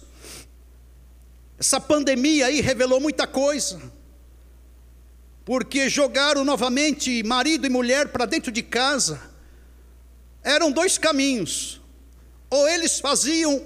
[1.58, 3.80] Essa pandemia aí revelou muita coisa
[5.48, 9.18] porque jogaram novamente marido e mulher para dentro de casa.
[10.44, 11.80] Eram dois caminhos:
[12.50, 13.64] ou eles faziam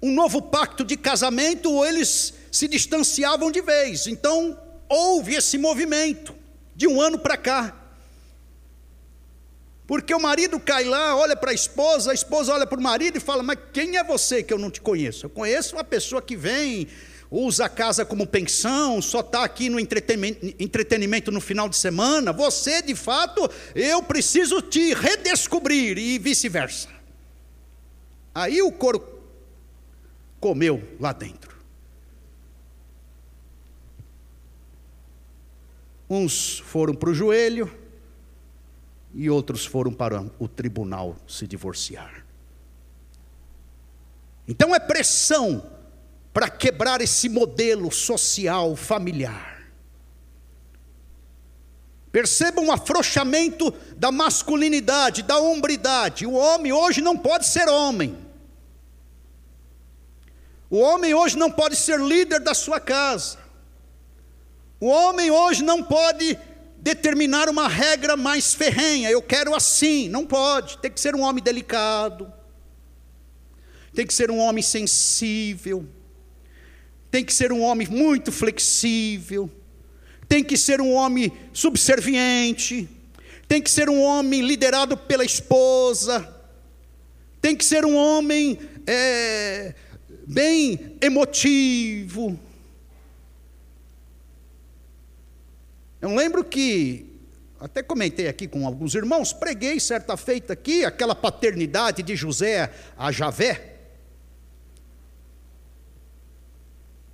[0.00, 4.06] um novo pacto de casamento, ou eles se distanciavam de vez.
[4.06, 4.56] Então,
[4.88, 6.32] houve esse movimento
[6.76, 7.74] de um ano para cá.
[9.84, 13.16] Porque o marido cai lá, olha para a esposa, a esposa olha para o marido
[13.16, 15.26] e fala: Mas quem é você que eu não te conheço?
[15.26, 16.86] Eu conheço uma pessoa que vem
[17.30, 22.32] usa a casa como pensão, só está aqui no entretenimento, entretenimento no final de semana,
[22.32, 26.88] você de fato, eu preciso te redescobrir e vice-versa.
[28.34, 29.22] Aí o couro
[30.38, 31.56] comeu lá dentro.
[36.08, 37.72] Uns foram para o joelho
[39.12, 42.24] e outros foram para o tribunal se divorciar.
[44.46, 45.75] Então é pressão
[46.36, 49.58] para quebrar esse modelo social familiar.
[52.12, 56.26] Percebam um afrouxamento da masculinidade, da hombridade.
[56.26, 58.18] O homem hoje não pode ser homem.
[60.68, 63.38] O homem hoje não pode ser líder da sua casa.
[64.78, 66.38] O homem hoje não pode
[66.76, 69.10] determinar uma regra mais ferrenha.
[69.10, 70.06] Eu quero assim.
[70.10, 70.76] Não pode.
[70.76, 72.30] Tem que ser um homem delicado.
[73.94, 75.95] Tem que ser um homem sensível.
[77.16, 79.50] Tem que ser um homem muito flexível.
[80.28, 82.86] Tem que ser um homem subserviente.
[83.48, 86.30] Tem que ser um homem liderado pela esposa.
[87.40, 89.74] Tem que ser um homem é,
[90.26, 92.38] bem emotivo.
[96.02, 97.18] Eu lembro que,
[97.58, 103.10] até comentei aqui com alguns irmãos, preguei certa feita aqui, aquela paternidade de José a
[103.10, 103.75] Javé.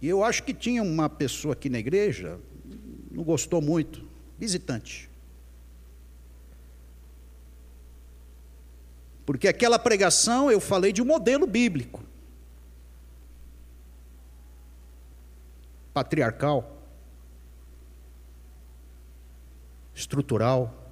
[0.02, 2.40] E eu acho que tinha uma pessoa aqui na igreja,
[3.08, 4.04] não gostou muito,
[4.36, 5.08] visitante.
[9.24, 12.02] Porque aquela pregação eu falei de um modelo bíblico.
[15.94, 16.82] Patriarcal.
[19.94, 20.90] Estrutural.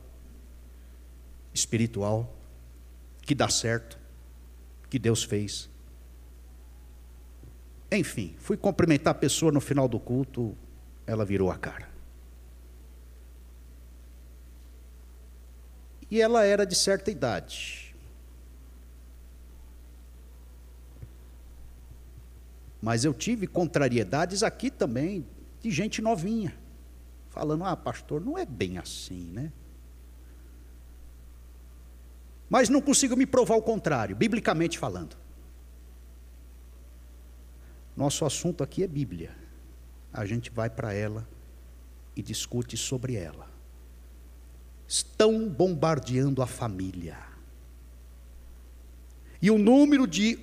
[1.52, 2.32] Espiritual.
[3.22, 3.98] Que dá certo.
[4.88, 5.69] Que Deus fez.
[7.92, 10.56] Enfim, fui cumprimentar a pessoa no final do culto,
[11.06, 11.88] ela virou a cara.
[16.10, 17.94] E ela era de certa idade.
[22.80, 25.26] Mas eu tive contrariedades aqui também,
[25.60, 26.56] de gente novinha,
[27.28, 29.52] falando: ah, pastor, não é bem assim, né?
[32.48, 35.16] Mas não consigo me provar o contrário, biblicamente falando.
[38.00, 39.36] Nosso assunto aqui é Bíblia.
[40.10, 41.28] A gente vai para ela
[42.16, 43.46] e discute sobre ela.
[44.88, 47.18] Estão bombardeando a família.
[49.42, 50.38] E o número de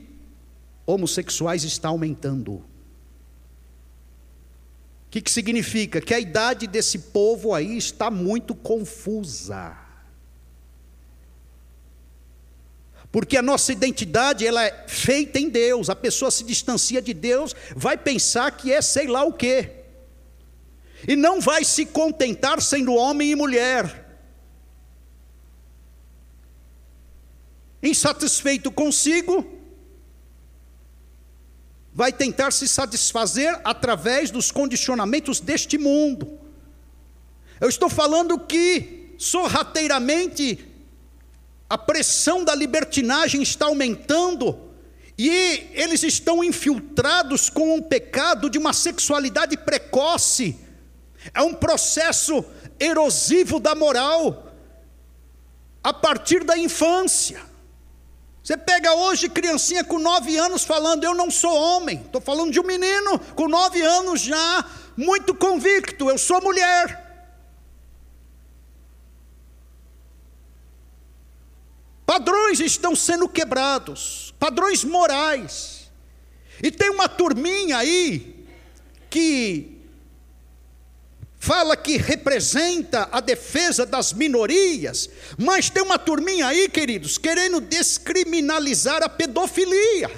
[0.86, 2.53] homossexuais está aumentando.
[2.53, 2.64] O
[5.10, 5.99] que, que significa?
[5.99, 9.76] Que a idade desse povo aí está muito confusa.
[13.18, 15.89] Porque a nossa identidade ela é feita em Deus.
[15.89, 19.72] A pessoa se distancia de Deus, vai pensar que é sei lá o quê.
[21.07, 24.07] E não vai se contentar sendo homem e mulher.
[27.82, 29.51] Insatisfeito consigo,
[31.91, 36.39] vai tentar se satisfazer através dos condicionamentos deste mundo.
[37.59, 40.76] Eu estou falando que sorrateiramente
[41.70, 44.68] a pressão da libertinagem está aumentando
[45.18, 50.57] e eles estão infiltrados com um pecado de uma sexualidade precoce.
[51.34, 52.45] É um processo
[52.80, 54.53] erosivo da moral
[55.84, 57.41] a partir da infância.
[58.43, 62.01] Você pega hoje criancinha com nove anos falando, eu não sou homem.
[62.05, 64.65] Estou falando de um menino com nove anos já,
[64.95, 67.07] muito convicto, eu sou mulher.
[72.08, 75.91] Padrões estão sendo quebrados, padrões morais.
[76.64, 78.47] E tem uma turminha aí
[79.10, 79.78] que
[81.38, 89.03] fala que representa a defesa das minorias, mas tem uma turminha aí, queridos, querendo descriminalizar
[89.03, 90.10] a pedofilia.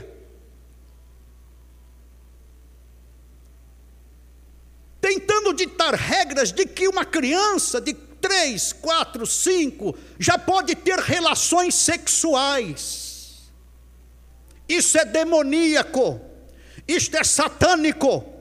[5.02, 11.76] Tentando ditar regras de que uma criança de três, quatro, cinco, já pode ter relações
[11.76, 13.50] sexuais.
[14.68, 16.22] Isso é demoníaco,
[16.88, 18.40] isto é satânico.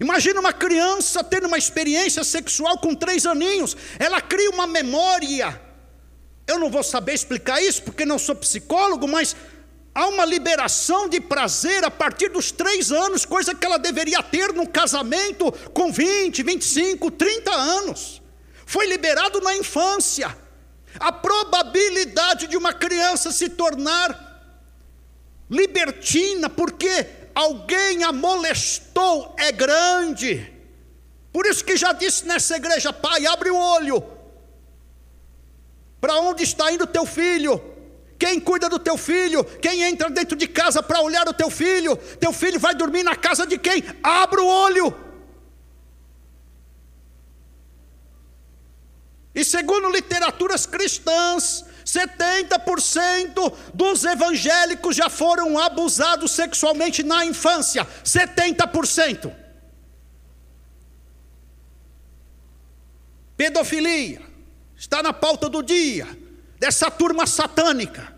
[0.00, 5.60] Imagina uma criança tendo uma experiência sexual com três aninhos, ela cria uma memória.
[6.46, 9.36] Eu não vou saber explicar isso porque não sou psicólogo, mas
[9.94, 14.52] há uma liberação de prazer a partir dos três anos, coisa que ela deveria ter
[14.52, 18.22] no casamento com 20, 25, 30 anos.
[18.64, 20.36] Foi liberado na infância.
[20.98, 24.30] A probabilidade de uma criança se tornar
[25.50, 30.50] libertina porque alguém a molestou é grande.
[31.32, 34.04] Por isso que já disse nessa igreja, pai, abre o olho.
[36.00, 37.71] Para onde está indo teu filho?
[38.22, 39.42] Quem cuida do teu filho?
[39.42, 41.96] Quem entra dentro de casa para olhar o teu filho?
[41.96, 43.82] Teu filho vai dormir na casa de quem?
[44.00, 44.94] Abra o olho.
[49.34, 57.84] E segundo literaturas cristãs, 70% dos evangélicos já foram abusados sexualmente na infância.
[58.04, 59.34] 70%.
[63.36, 64.22] Pedofilia
[64.76, 66.21] está na pauta do dia
[66.62, 68.14] dessa turma satânica.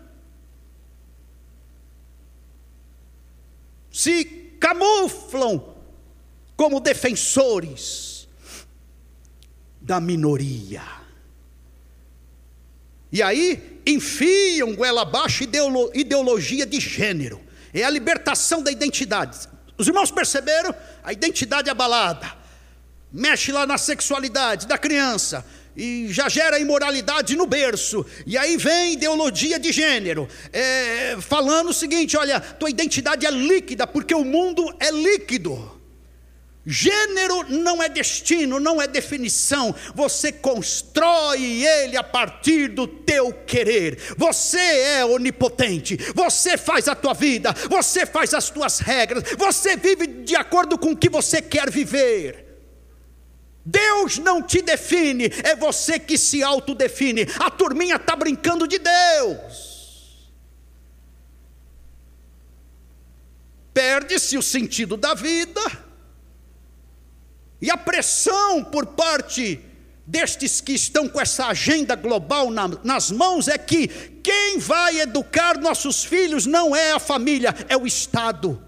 [3.91, 4.23] Se
[4.59, 5.75] camuflam
[6.55, 8.27] como defensores
[9.81, 10.83] da minoria.
[13.11, 17.41] E aí enfiam goela abaixo ideolo- ideologia de gênero.
[17.73, 19.49] É a libertação da identidade.
[19.75, 20.71] Os irmãos perceberam?
[21.03, 22.31] A identidade abalada.
[23.11, 25.43] Mexe lá na sexualidade da criança.
[25.75, 28.05] E já gera imoralidade no berço.
[28.25, 30.27] E aí vem ideologia de gênero.
[30.53, 35.75] é, falando o seguinte: olha, tua identidade é líquida, porque o mundo é líquido.
[36.67, 39.75] Gênero não é destino, não é definição.
[39.93, 43.99] Você constrói ele a partir do teu querer.
[44.17, 45.95] Você é onipotente.
[46.15, 50.91] Você faz a tua vida, você faz as tuas regras, você vive de acordo com
[50.91, 52.44] o que você quer viver.
[53.65, 57.27] Deus não te define, é você que se autodefine.
[57.39, 60.29] A turminha está brincando de Deus.
[63.73, 65.59] Perde-se o sentido da vida.
[67.59, 69.59] E a pressão por parte
[70.05, 75.57] destes que estão com essa agenda global na- nas mãos é que quem vai educar
[75.57, 78.63] nossos filhos não é a família, é o Estado.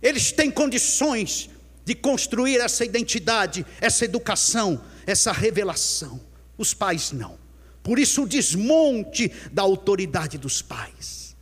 [0.00, 1.49] Eles têm condições
[1.90, 6.20] de construir essa identidade, essa educação, essa revelação.
[6.56, 7.36] Os pais não.
[7.82, 11.34] Por isso o desmonte da autoridade dos pais.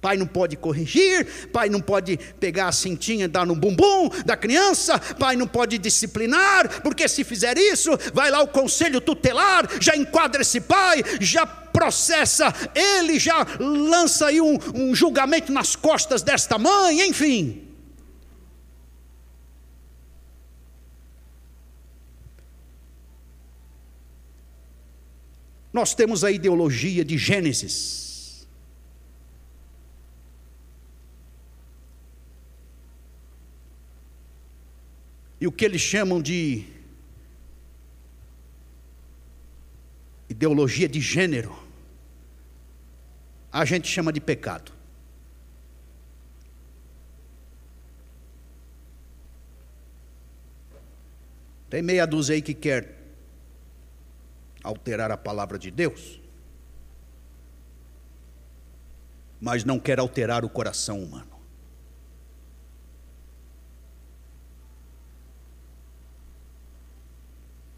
[0.00, 4.38] Pai não pode corrigir, pai não pode pegar a cintinha e dar no bumbum da
[4.38, 9.94] criança, pai não pode disciplinar, porque se fizer isso, vai lá o conselho tutelar, já
[9.94, 16.56] enquadra esse pai, já processa ele, já lança aí um, um julgamento nas costas desta
[16.56, 17.69] mãe, enfim.
[25.72, 28.48] Nós temos a ideologia de Gênesis.
[35.40, 36.66] E o que eles chamam de
[40.28, 41.58] ideologia de gênero,
[43.50, 44.72] a gente chama de pecado.
[51.70, 52.99] Tem meia dúzia aí que quer
[54.62, 56.20] alterar a palavra de Deus,
[59.40, 61.30] mas não quer alterar o coração humano.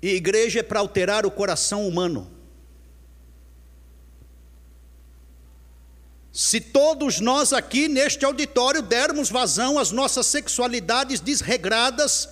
[0.02, 2.28] E igreja é para alterar o coração humano.
[6.32, 12.28] Se todos nós aqui neste auditório dermos vazão às nossas sexualidades desregradas,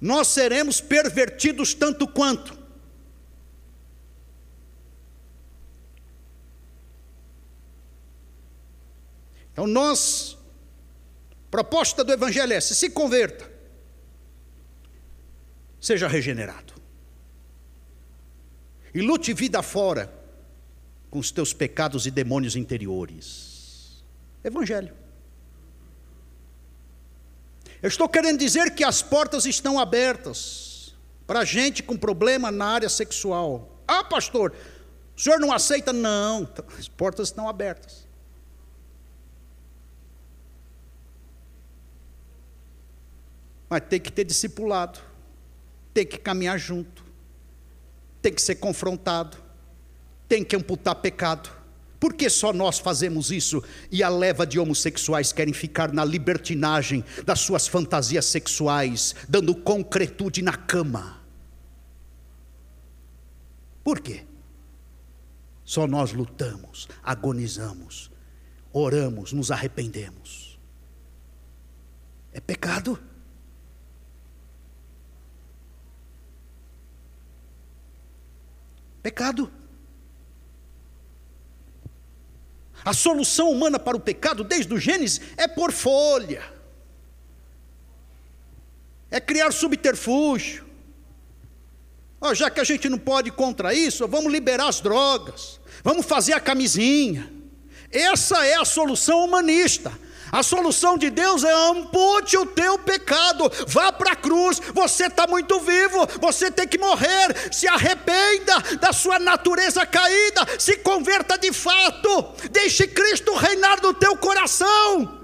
[0.00, 2.58] nós seremos pervertidos tanto quanto.
[9.52, 10.38] Então, nós,
[11.50, 13.50] proposta do Evangelho é essa: se converta,
[15.78, 16.72] seja regenerado,
[18.94, 20.10] e lute vida fora
[21.10, 24.02] com os teus pecados e demônios interiores.
[24.42, 24.99] Evangelho.
[27.82, 30.94] Eu estou querendo dizer que as portas estão abertas
[31.26, 33.80] para gente com problema na área sexual.
[33.86, 34.54] Ah, pastor,
[35.16, 35.92] o senhor não aceita?
[35.92, 38.06] Não, as portas estão abertas.
[43.68, 44.98] Mas tem que ter discipulado,
[45.94, 47.04] tem que caminhar junto,
[48.20, 49.38] tem que ser confrontado,
[50.28, 51.59] tem que amputar pecado.
[52.00, 57.04] Por que só nós fazemos isso e a leva de homossexuais querem ficar na libertinagem
[57.26, 61.20] das suas fantasias sexuais, dando concretude na cama?
[63.84, 64.24] Por quê?
[65.62, 68.10] Só nós lutamos, agonizamos,
[68.72, 70.58] oramos, nos arrependemos.
[72.32, 72.98] É pecado?
[79.02, 79.59] Pecado.
[82.84, 86.42] A solução humana para o pecado, desde o Gênesis, é por folha,
[89.10, 90.64] é criar subterfúgio.
[92.20, 96.34] Ó, já que a gente não pode contra isso, vamos liberar as drogas, vamos fazer
[96.34, 97.30] a camisinha.
[97.90, 99.92] Essa é a solução humanista.
[100.32, 104.60] A solução de Deus é ampute o teu pecado, vá para a cruz.
[104.72, 107.52] Você está muito vivo, você tem que morrer.
[107.52, 114.16] Se arrependa da sua natureza caída, se converta de fato, deixe Cristo reinar no teu
[114.16, 115.20] coração.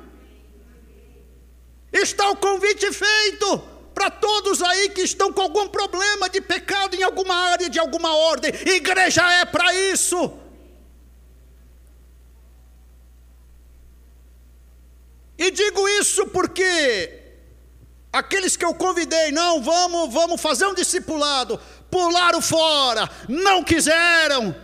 [1.93, 3.63] Está o convite feito
[3.95, 8.15] para todos aí que estão com algum problema de pecado em alguma área, de alguma
[8.15, 8.53] ordem.
[8.67, 10.46] Igreja é para isso.
[15.39, 17.23] E digo isso porque
[18.13, 21.61] aqueles que eu convidei, não, vamos, vamos fazer um discipulado,
[21.91, 24.57] pularam fora, não quiseram.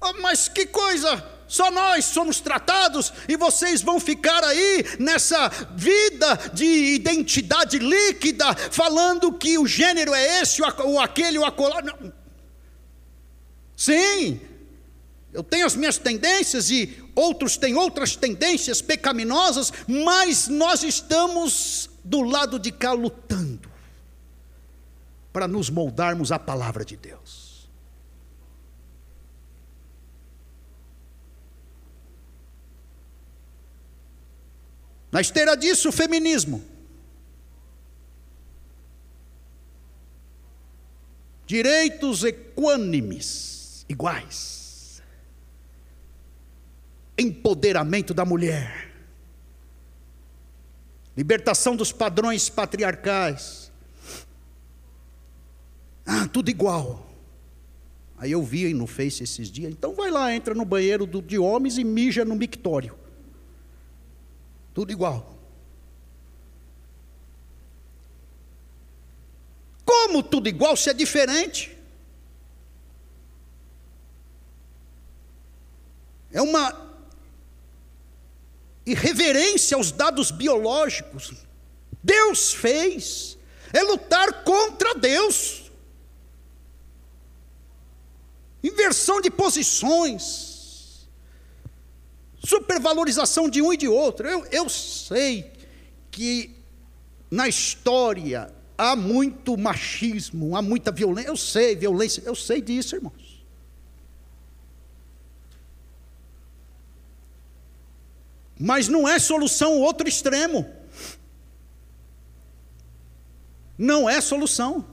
[0.00, 6.38] Oh, mas que coisa, só nós somos tratados e vocês vão ficar aí nessa vida
[6.52, 11.82] de identidade líquida, falando que o gênero é esse, ou aquele, ou acolá.
[13.74, 14.40] Sim,
[15.36, 22.22] eu tenho as minhas tendências e outros têm outras tendências pecaminosas, mas nós estamos do
[22.22, 23.70] lado de cá lutando
[25.34, 27.68] para nos moldarmos à palavra de Deus.
[35.12, 36.64] Na esteira disso, o feminismo.
[41.46, 44.55] Direitos equânimes, iguais.
[47.18, 48.92] Empoderamento da mulher.
[51.16, 53.72] Libertação dos padrões patriarcais.
[56.04, 57.06] Ah, tudo igual.
[58.18, 59.72] Aí eu vi no Face esses dias.
[59.72, 62.96] Então vai lá, entra no banheiro do, de homens e mija no mictório.
[64.74, 65.34] Tudo igual.
[69.84, 71.76] Como tudo igual se é diferente?
[76.30, 76.86] É uma
[78.86, 81.34] irreverência aos dados biológicos.
[82.02, 83.36] Deus fez,
[83.72, 85.70] é lutar contra Deus.
[88.62, 91.08] Inversão de posições,
[92.38, 94.28] supervalorização de um e de outro.
[94.28, 95.52] Eu, eu sei
[96.10, 96.54] que
[97.30, 101.28] na história há muito machismo, há muita violência.
[101.28, 103.25] Eu sei, violência, eu sei disso, irmãos.
[108.58, 110.66] Mas não é solução o outro extremo.
[113.76, 114.86] Não é solução.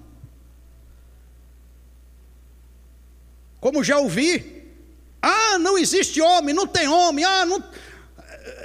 [3.62, 4.68] Como já ouvi,
[5.22, 7.64] ah, não existe homem, não tem homem, ah, não,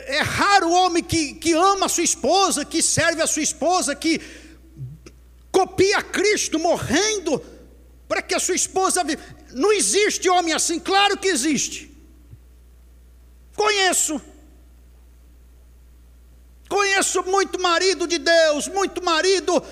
[0.06, 3.94] é raro o homem que, que ama a sua esposa, que serve a sua esposa,
[3.94, 4.20] que
[5.52, 7.40] copia Cristo morrendo
[8.08, 9.22] para que a sua esposa viva.
[9.52, 11.94] Não existe homem assim, claro que existe.
[13.54, 14.20] Conheço.
[16.68, 19.62] Conheço muito marido de Deus, muito marido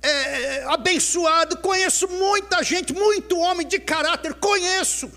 [0.00, 5.10] é, abençoado, conheço muita gente, muito homem de caráter, conheço,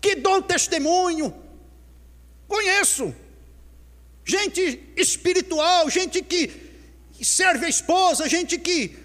[0.00, 1.32] que dou testemunho,
[2.48, 3.14] conheço,
[4.24, 6.50] gente espiritual, gente que
[7.22, 8.98] serve a esposa, gente que.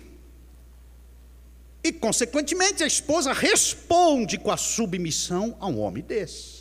[1.81, 6.58] E, consequentemente, a esposa responde com a submissão a um homem desse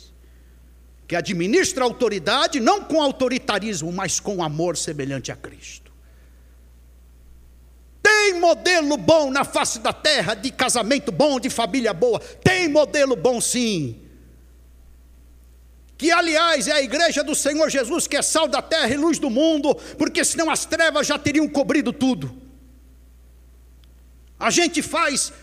[1.09, 5.91] que administra a autoridade não com autoritarismo, mas com amor semelhante a Cristo.
[7.99, 12.19] Tem modelo bom na face da terra, de casamento bom, de família boa.
[12.19, 13.99] Tem modelo bom sim.
[15.97, 19.17] Que, aliás, é a igreja do Senhor Jesus, que é sal da terra e luz
[19.17, 22.39] do mundo, porque senão as trevas já teriam cobrido tudo.
[24.39, 25.33] A gente faz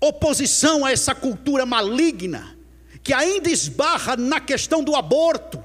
[0.00, 2.58] oposição a essa cultura maligna
[3.02, 5.62] que ainda esbarra na questão do aborto.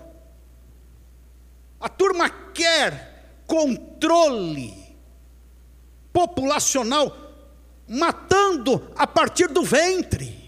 [1.80, 4.74] A turma quer controle
[6.12, 7.16] populacional,
[7.88, 10.46] matando a partir do ventre.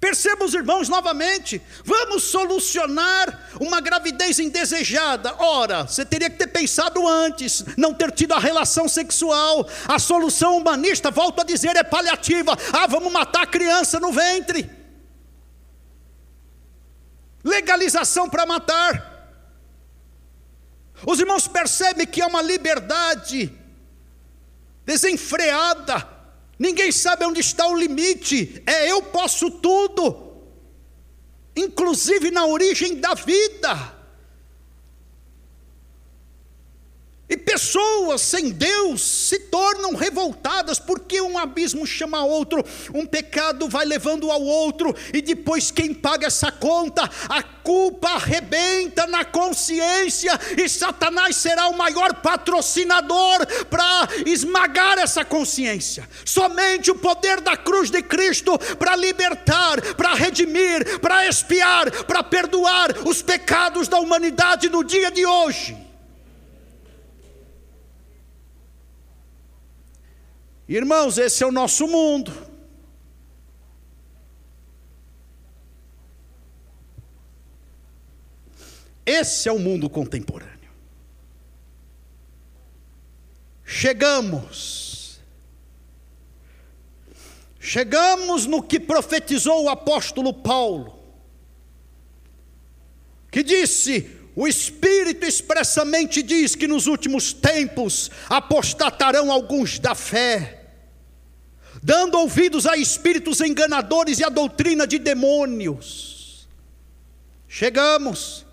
[0.00, 5.34] Perceba os irmãos novamente, vamos solucionar uma gravidez indesejada.
[5.38, 9.66] Ora, você teria que ter pensado antes, não ter tido a relação sexual.
[9.88, 12.56] A solução humanista, volto a dizer, é paliativa.
[12.72, 14.83] Ah, vamos matar a criança no ventre
[17.44, 19.12] legalização para matar.
[21.06, 23.52] Os irmãos percebem que é uma liberdade
[24.84, 26.08] desenfreada,
[26.58, 30.42] ninguém sabe onde está o limite, é eu posso tudo,
[31.54, 33.93] inclusive na origem da vida.
[37.26, 42.62] E pessoas sem Deus se tornam revoltadas porque um abismo chama outro,
[42.92, 49.06] um pecado vai levando ao outro, e depois quem paga essa conta, a culpa arrebenta
[49.06, 56.06] na consciência, e Satanás será o maior patrocinador para esmagar essa consciência.
[56.26, 62.94] Somente o poder da cruz de Cristo para libertar, para redimir, para expiar, para perdoar
[63.06, 65.83] os pecados da humanidade no dia de hoje.
[70.68, 72.32] Irmãos, esse é o nosso mundo.
[79.04, 80.70] Esse é o mundo contemporâneo.
[83.62, 85.20] Chegamos.
[87.60, 90.98] Chegamos no que profetizou o apóstolo Paulo,
[93.30, 100.64] que disse: o Espírito expressamente diz que nos últimos tempos apostatarão alguns da fé,
[101.82, 106.48] dando ouvidos a espíritos enganadores e a doutrina de demônios.
[107.46, 108.44] Chegamos.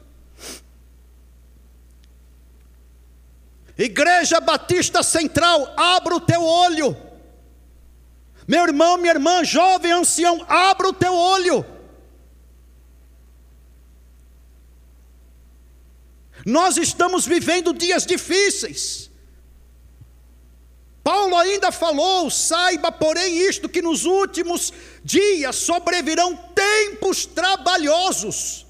[3.76, 6.96] Igreja Batista Central, abra o teu olho.
[8.48, 11.66] Meu irmão, minha irmã, jovem, ancião, abra o teu olho.
[16.46, 19.10] Nós estamos vivendo dias difíceis.
[21.04, 24.72] Paulo ainda falou: saiba, porém, isto, que nos últimos
[25.04, 28.66] dias sobrevirão tempos trabalhosos.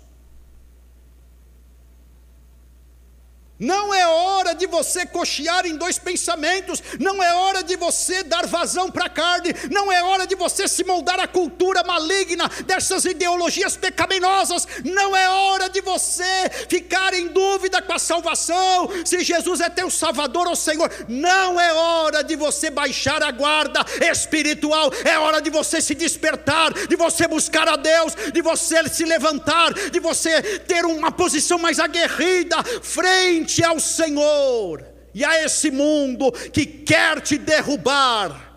[3.61, 8.47] Não é hora de você cochear em dois pensamentos, não é hora de você dar
[8.47, 13.05] vazão para a carne, não é hora de você se moldar à cultura maligna dessas
[13.05, 19.61] ideologias pecaminosas, não é hora de você ficar em dúvida com a salvação, se Jesus
[19.61, 25.19] é teu Salvador ou Senhor, não é hora de você baixar a guarda espiritual, é
[25.19, 29.99] hora de você se despertar, de você buscar a Deus, de você se levantar, de
[29.99, 37.19] você ter uma posição mais aguerrida frente ao Senhor e a esse mundo que quer
[37.21, 38.49] te derrubar.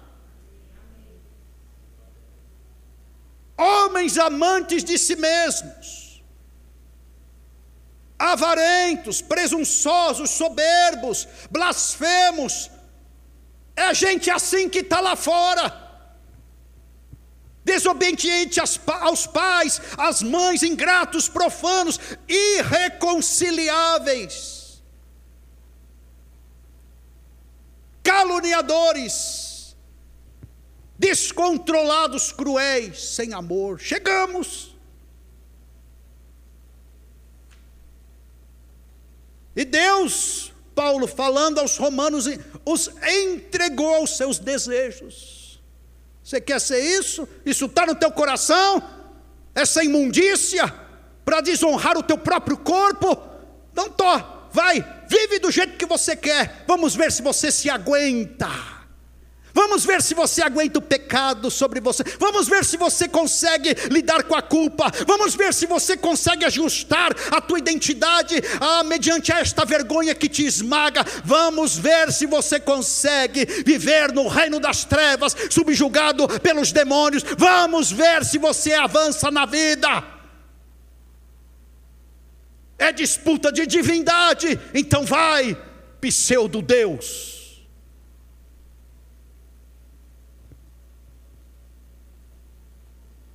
[3.57, 6.23] Homens amantes de si mesmos,
[8.19, 12.71] avarentos, presunçosos, soberbos, blasfemos,
[13.77, 15.85] é gente assim que está lá fora
[17.65, 24.54] desobediente aos pais, às mães, ingratos, profanos, irreconciliáveis.
[28.25, 29.77] Caluniadores,
[30.99, 33.79] descontrolados, cruéis, sem amor.
[33.79, 34.75] Chegamos.
[39.55, 42.27] E Deus, Paulo falando aos romanos,
[42.65, 45.61] os entregou aos seus desejos.
[46.23, 47.29] Você quer ser isso?
[47.45, 48.83] Isso está no teu coração?
[49.55, 50.67] Essa imundícia
[51.25, 53.23] para desonrar o teu próprio corpo?
[53.71, 54.05] Então, tô,
[54.51, 56.65] vai, vive do jeito que você quer.
[56.67, 58.75] Vamos ver se você se aguenta.
[59.55, 62.03] Vamos ver se você aguenta o pecado sobre você.
[62.19, 64.91] Vamos ver se você consegue lidar com a culpa.
[65.07, 70.45] Vamos ver se você consegue ajustar a tua identidade ah, mediante esta vergonha que te
[70.45, 71.07] esmaga.
[71.25, 77.25] Vamos ver se você consegue viver no reino das trevas, subjugado pelos demônios.
[77.39, 80.14] Vamos ver se você avança na vida.
[82.79, 84.59] É disputa de divindade.
[84.75, 85.57] Então vai,
[86.01, 87.35] pseudo Deus.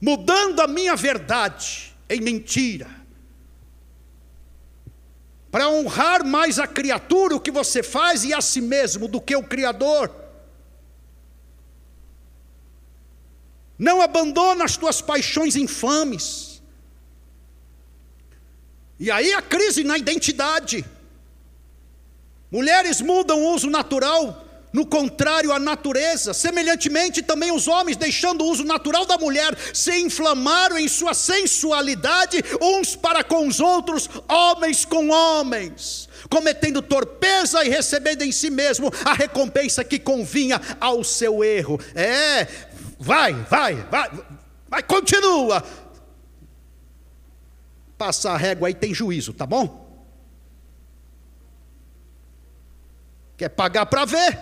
[0.01, 2.89] mudando a minha verdade em mentira,
[5.51, 9.35] para honrar mais a criatura, o que você faz, e a si mesmo, do que
[9.35, 10.13] o Criador.
[13.77, 16.48] Não abandona as tuas paixões infames.
[18.99, 20.85] E aí a crise na identidade.
[22.51, 26.33] Mulheres mudam o uso natural no contrário à natureza.
[26.33, 32.43] Semelhantemente, também os homens, deixando o uso natural da mulher, se inflamaram em sua sensualidade
[32.61, 38.91] uns para com os outros, homens com homens, cometendo torpeza e recebendo em si mesmo
[39.05, 41.79] a recompensa que convinha ao seu erro.
[41.95, 42.47] É,
[42.99, 44.11] vai, vai, vai,
[44.67, 45.63] vai, continua.
[47.99, 49.87] Passar a régua aí tem juízo, tá bom?
[53.35, 54.39] Quer pagar para ver?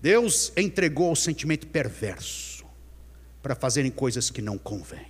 [0.00, 2.64] Deus entregou o sentimento perverso
[3.40, 5.06] para fazerem coisas que não convêm.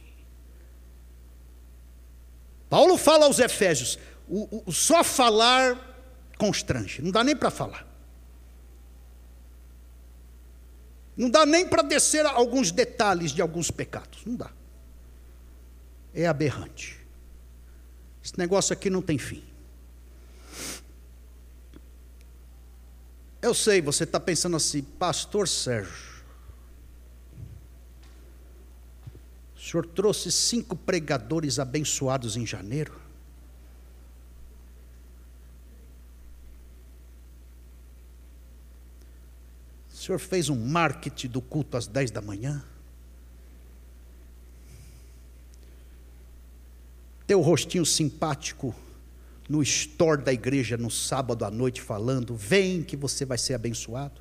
[2.68, 5.90] Paulo fala aos Efésios: o, o- só falar
[6.38, 7.86] constrange, não dá nem para falar.
[11.16, 14.50] Não dá nem para descer alguns detalhes de alguns pecados, não dá.
[16.14, 16.98] É aberrante.
[18.24, 19.42] Esse negócio aqui não tem fim.
[23.42, 26.12] Eu sei, você está pensando assim, Pastor Sérgio,
[29.56, 33.01] o senhor trouxe cinco pregadores abençoados em janeiro?
[40.02, 42.64] O senhor fez um marketing do culto às 10 da manhã?
[47.24, 48.74] Teu rostinho simpático
[49.48, 54.20] no store da igreja no sábado à noite falando: vem que você vai ser abençoado.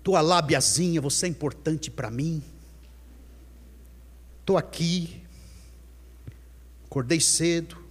[0.00, 2.40] Tua lábiazinha, você é importante para mim.
[4.38, 5.24] Estou aqui,
[6.84, 7.81] acordei cedo.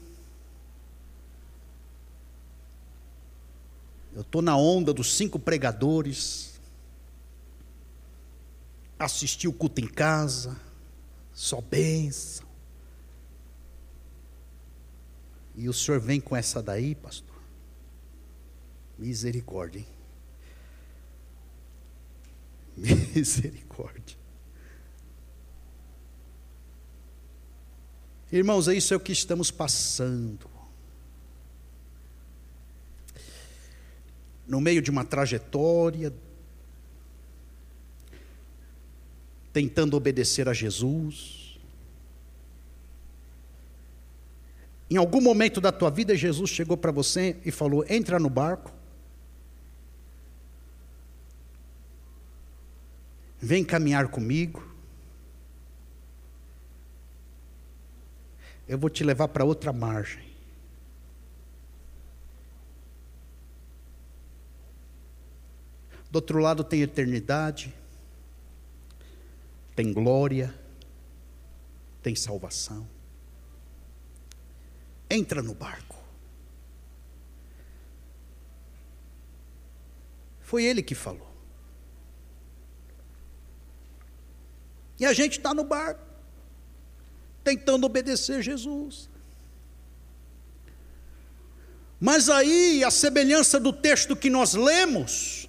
[4.13, 6.59] Eu estou na onda dos cinco pregadores.
[8.99, 10.59] Assisti o culto em casa,
[11.33, 12.45] só bênção.
[15.55, 17.35] E o senhor vem com essa daí, pastor?
[18.97, 19.88] Misericórdia, hein?
[23.15, 24.17] Misericórdia.
[28.31, 30.51] Irmãos, é isso é o que estamos passando.
[34.52, 36.14] No meio de uma trajetória,
[39.53, 41.57] tentando obedecer a Jesus.
[44.90, 48.73] Em algum momento da tua vida, Jesus chegou para você e falou: entra no barco.
[53.40, 54.69] Vem caminhar comigo.
[58.68, 60.30] Eu vou te levar para outra margem.
[66.11, 67.73] Do outro lado tem eternidade,
[69.73, 70.53] tem glória,
[72.03, 72.85] tem salvação.
[75.09, 75.97] Entra no barco.
[80.41, 81.31] Foi ele que falou.
[84.99, 86.05] E a gente está no barco,
[87.41, 89.09] tentando obedecer Jesus.
[91.99, 95.40] Mas aí, a semelhança do texto que nós lemos,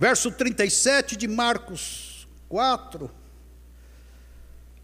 [0.00, 3.08] verso 37 de Marcos 4,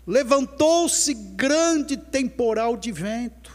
[0.06, 3.50] levantou-se grande temporal de vento,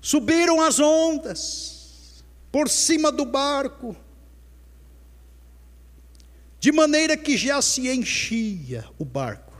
[0.00, 3.94] subiram as ondas por cima do barco,
[6.58, 9.52] de maneira que já se enchia o barco.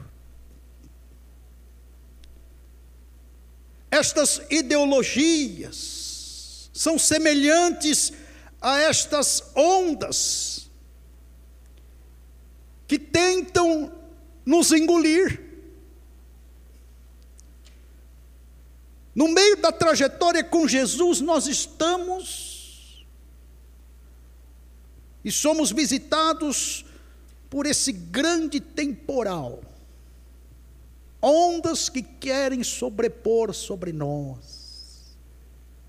[3.90, 8.14] Estas ideologias são semelhantes
[8.66, 10.68] a estas ondas
[12.88, 13.92] que tentam
[14.44, 15.40] nos engolir.
[19.14, 23.06] No meio da trajetória com Jesus, nós estamos
[25.24, 26.84] e somos visitados
[27.48, 29.62] por esse grande temporal.
[31.22, 35.16] Ondas que querem sobrepor sobre nós,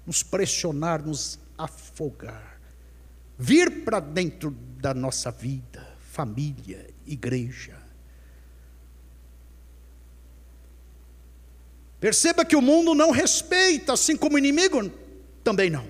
[0.05, 2.56] nos pressionar, nos afogar,
[3.38, 7.77] vir para dentro da nossa vida, família, igreja.
[11.99, 14.91] Perceba que o mundo não respeita, assim como o inimigo
[15.43, 15.88] também não.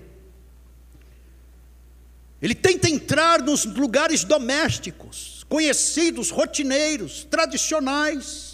[2.42, 8.47] Ele tenta entrar nos lugares domésticos, conhecidos, rotineiros, tradicionais.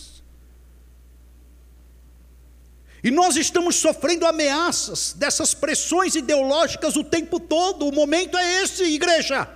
[3.04, 7.86] E nós estamos sofrendo ameaças dessas pressões ideológicas o tempo todo.
[7.86, 9.50] O momento é esse, igreja.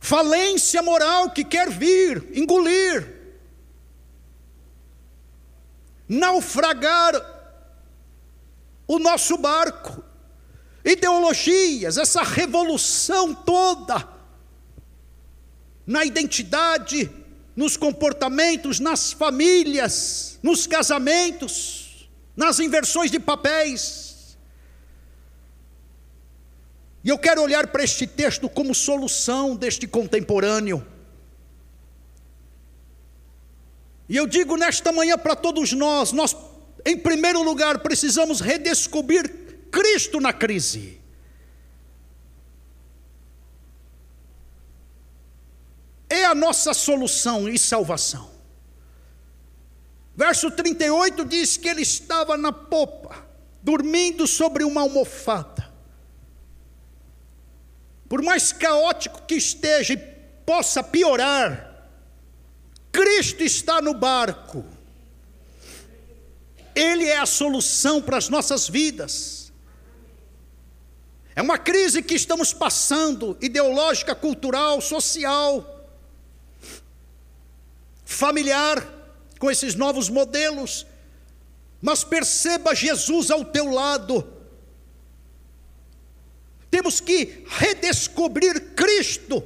[0.00, 3.16] Falência moral que quer vir, engolir,
[6.08, 7.14] naufragar
[8.88, 10.02] o nosso barco.
[10.84, 14.08] Ideologias, essa revolução toda
[15.86, 17.10] na identidade,
[17.58, 24.38] nos comportamentos, nas famílias, nos casamentos, nas inversões de papéis.
[27.02, 30.86] E eu quero olhar para este texto como solução deste contemporâneo.
[34.08, 36.36] E eu digo nesta manhã para todos nós: nós,
[36.86, 39.28] em primeiro lugar, precisamos redescobrir
[39.68, 41.00] Cristo na crise.
[46.34, 48.30] Nossa solução e salvação?
[50.18, 53.24] Verso 38 diz que ele estava na popa,
[53.62, 55.72] dormindo sobre uma almofada.
[58.08, 61.88] Por mais caótico que esteja e possa piorar,
[62.90, 64.64] Cristo está no barco.
[66.74, 69.52] Ele é a solução para as nossas vidas.
[71.36, 75.77] É uma crise que estamos passando, ideológica, cultural, social,
[78.08, 78.82] familiar,
[79.38, 80.86] com esses novos modelos.
[81.80, 84.26] Mas perceba Jesus ao teu lado.
[86.70, 89.44] Temos que redescobrir Cristo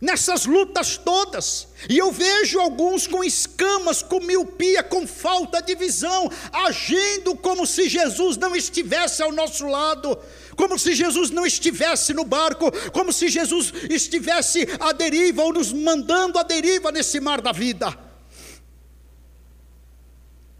[0.00, 1.68] nessas lutas todas.
[1.88, 7.88] E eu vejo alguns com escamas, com miopia, com falta de visão, agindo como se
[7.88, 10.18] Jesus não estivesse ao nosso lado,
[10.56, 15.72] como se Jesus não estivesse no barco, como se Jesus estivesse à deriva ou nos
[15.72, 17.96] mandando à deriva nesse mar da vida.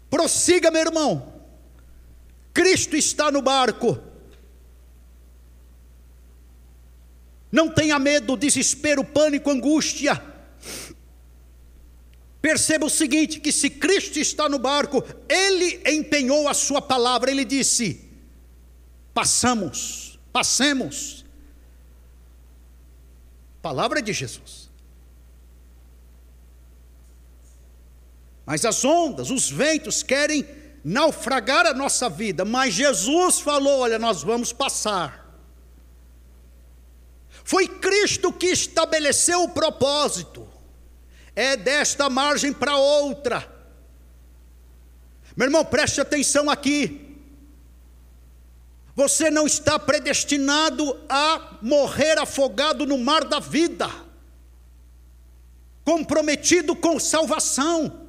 [0.09, 1.33] Prossiga, meu irmão.
[2.53, 3.99] Cristo está no barco.
[7.55, 10.21] Não tenha medo, desespero, pânico, angústia.
[12.41, 17.45] Perceba o seguinte: que se Cristo está no barco, Ele empenhou a Sua palavra, Ele
[17.45, 18.11] disse:
[19.13, 21.23] passamos, passemos.
[23.61, 24.69] Palavra de Jesus.
[28.45, 30.45] Mas as ondas, os ventos querem
[30.83, 35.24] naufragar a nossa vida, mas Jesus falou: olha, nós vamos passar.
[37.45, 40.49] Foi Cristo que estabeleceu o propósito.
[41.35, 43.47] É desta margem para outra.
[45.37, 47.19] Meu irmão, preste atenção aqui.
[48.95, 53.91] Você não está predestinado a morrer afogado no mar da vida,
[55.83, 58.04] comprometido com salvação.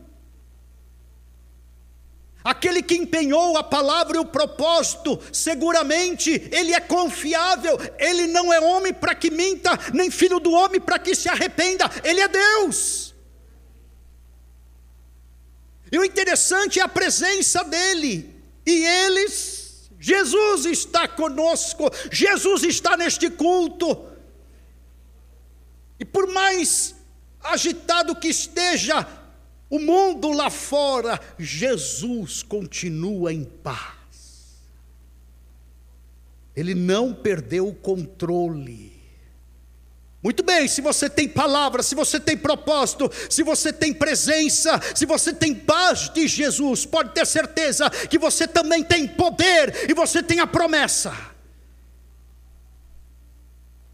[2.47, 8.61] Aquele que empenhou a palavra e o propósito, seguramente ele é confiável, ele não é
[8.61, 13.13] homem para que minta, nem filho do homem para que se arrependa, ele é Deus.
[15.91, 18.33] E o interessante é a presença dele,
[18.65, 24.07] e eles, Jesus está conosco, Jesus está neste culto,
[25.99, 26.95] e por mais
[27.43, 29.05] agitado que esteja,
[29.69, 33.97] o mundo lá fora, Jesus continua em paz.
[36.55, 38.97] Ele não perdeu o controle.
[40.23, 45.05] Muito bem, se você tem palavra, se você tem propósito, se você tem presença, se
[45.05, 50.23] você tem paz de Jesus, pode ter certeza que você também tem poder e você
[50.23, 51.36] tem a promessa.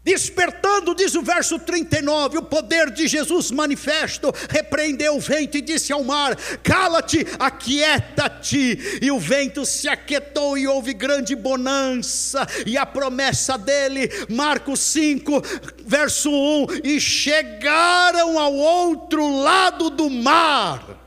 [0.03, 5.93] Despertando, diz o verso 39, o poder de Jesus manifesto, repreendeu o vento e disse
[5.93, 8.99] ao mar: Cala-te, aquieta-te.
[9.01, 12.45] E o vento se aquietou e houve grande bonança.
[12.65, 15.41] E a promessa dele, Marcos 5,
[15.85, 20.99] verso 1: E chegaram ao outro lado do mar.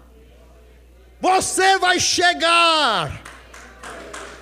[1.21, 3.23] Você vai chegar.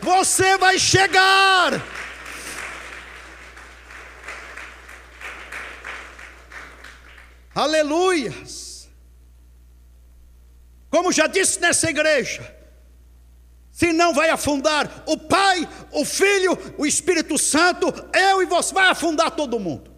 [0.01, 1.94] Você vai chegar.
[7.55, 8.89] Aleluias!
[10.91, 12.55] Como já disse nessa igreja,
[13.71, 18.89] se não vai afundar o Pai, o Filho, o Espírito Santo, eu e você, vai
[18.89, 19.93] afundar todo mundo.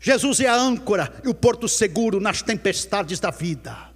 [0.00, 3.88] Jesus é a âncora e o porto seguro nas tempestades da vida.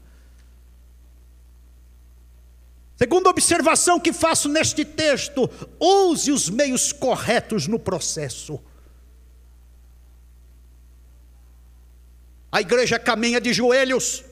[2.97, 5.49] Segunda observação que faço neste texto,
[5.81, 8.61] use os meios corretos no processo.
[12.53, 14.23] A igreja caminha de joelhos.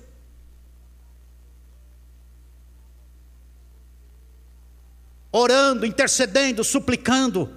[5.33, 7.51] Orando, intercedendo, suplicando.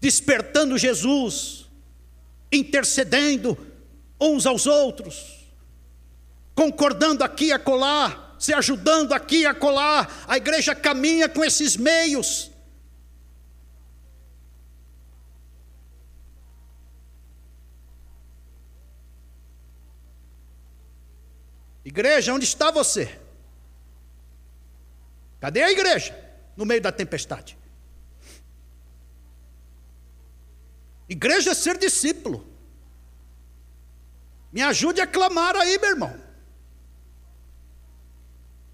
[0.00, 1.66] Despertando Jesus,
[2.50, 3.56] intercedendo
[4.20, 5.46] uns aos outros,
[6.54, 10.08] concordando aqui e acolá, se ajudando aqui e acolá.
[10.26, 12.50] A igreja caminha com esses meios.
[21.86, 23.16] Igreja, onde está você?
[25.38, 26.12] Cadê a igreja?
[26.56, 27.56] No meio da tempestade.
[31.08, 32.44] Igreja é ser discípulo.
[34.52, 36.20] Me ajude a clamar aí, meu irmão.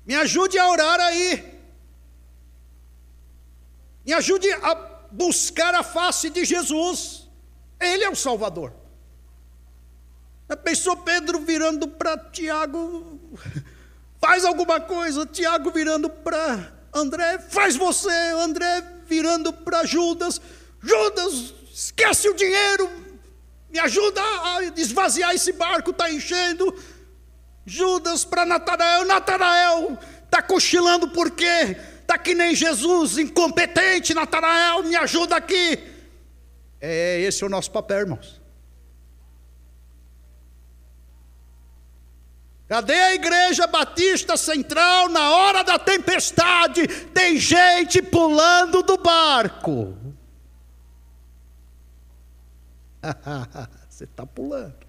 [0.06, 1.60] Me ajude a orar aí.
[4.06, 4.74] Me ajude a
[5.12, 7.28] buscar a face de Jesus.
[7.78, 8.81] Ele é o Salvador.
[10.52, 13.18] Já Pensou Pedro virando para Tiago,
[14.20, 20.42] faz alguma coisa, Tiago virando para André, faz você, André virando para Judas,
[20.78, 22.90] Judas, esquece o dinheiro,
[23.70, 26.76] me ajuda a esvaziar esse barco, está enchendo.
[27.64, 31.78] Judas para Natanael, Natanael, está cochilando por quê?
[32.02, 35.78] Está que nem Jesus, incompetente, Natanael, me ajuda aqui.
[36.78, 38.41] É esse é o nosso papel, irmãos.
[42.72, 46.88] Cadê a igreja batista central na hora da tempestade?
[47.12, 49.94] Tem gente pulando do barco.
[53.90, 54.86] Você está pulando.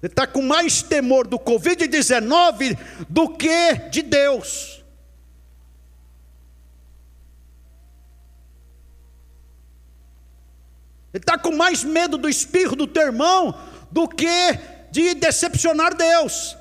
[0.00, 4.82] Você está com mais temor do Covid-19 do que de Deus.
[11.10, 13.54] Você está com mais medo do espirro do teu irmão
[13.90, 16.54] do que de decepcionar Deus.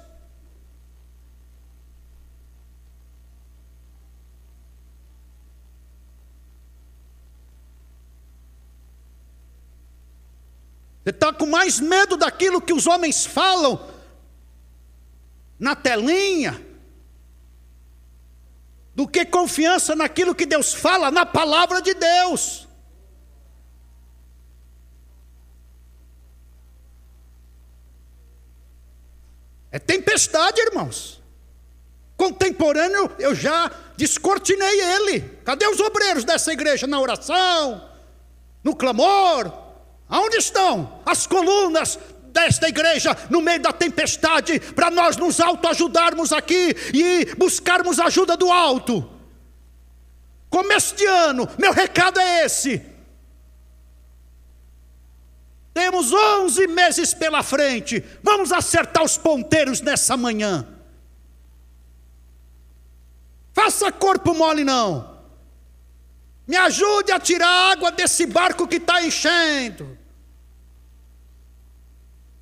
[11.03, 13.85] Você está com mais medo daquilo que os homens falam
[15.59, 16.65] na telinha,
[18.95, 22.65] do que confiança naquilo que Deus fala na palavra de Deus.
[29.71, 31.21] É tempestade, irmãos.
[32.17, 35.21] Contemporâneo, eu já descortinei ele.
[35.43, 37.89] Cadê os obreiros dessa igreja na oração,
[38.63, 39.51] no clamor?
[40.09, 46.75] Aonde estão as colunas desta igreja no meio da tempestade para nós nos autoajudarmos aqui
[46.93, 49.09] e buscarmos ajuda do alto?
[50.49, 52.90] Começo de ano, meu recado é esse.
[55.73, 58.03] Temos 11 meses pela frente.
[58.21, 60.67] Vamos acertar os ponteiros nessa manhã.
[63.53, 65.19] Faça corpo mole, não.
[66.47, 69.97] Me ajude a tirar água desse barco que está enchendo.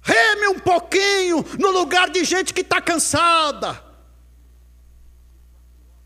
[0.01, 3.83] Reme um pouquinho no lugar de gente que está cansada.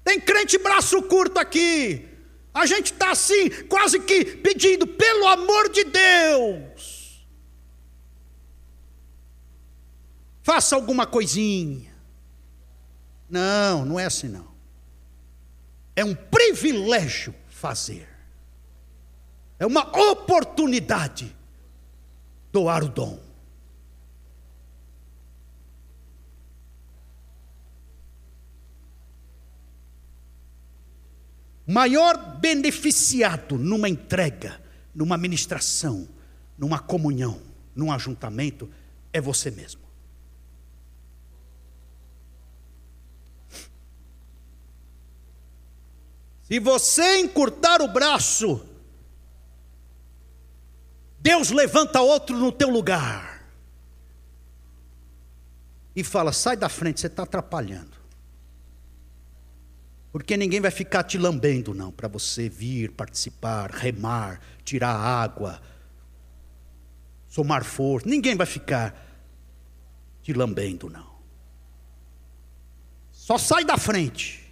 [0.04, 2.10] Tem crente braço curto aqui.
[2.54, 6.93] A gente está assim, quase que pedindo, pelo amor de Deus.
[10.44, 11.92] Faça alguma coisinha.
[13.30, 14.54] Não, não é assim não.
[15.96, 18.08] É um privilégio fazer.
[19.58, 21.36] É uma oportunidade
[22.52, 23.20] doar o dom.
[31.66, 34.62] Maior beneficiado numa entrega,
[34.94, 36.10] numa ministração,
[36.58, 37.42] numa comunhão,
[37.74, 38.70] num ajuntamento,
[39.14, 39.83] é você mesmo.
[46.44, 48.66] Se você encurtar o braço,
[51.20, 53.46] Deus levanta outro no teu lugar.
[55.96, 57.94] E fala: sai da frente, você está atrapalhando.
[60.12, 65.62] Porque ninguém vai ficar te lambendo, não, para você vir participar, remar, tirar água,
[67.28, 68.08] somar força.
[68.08, 68.94] Ninguém vai ficar
[70.22, 71.14] te lambendo, não.
[73.12, 74.43] Só sai da frente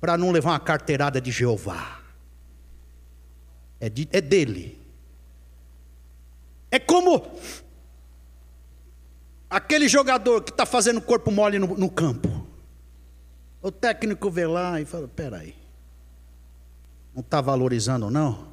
[0.00, 2.00] para não levar uma carteirada de Jeová.
[3.80, 4.78] É, de, é dele.
[6.70, 7.38] É como
[9.48, 12.46] aquele jogador que está fazendo corpo mole no, no, campo.
[13.62, 15.54] O técnico vê lá e fala: peraí,
[17.14, 18.48] não está valorizando, não?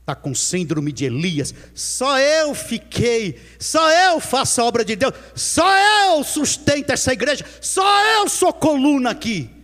[0.00, 1.54] Está com síndrome de Elias.
[1.74, 5.68] Só eu fiquei, só eu faço a obra de Deus, só
[6.06, 9.59] eu sustento essa igreja, só eu sou coluna aqui.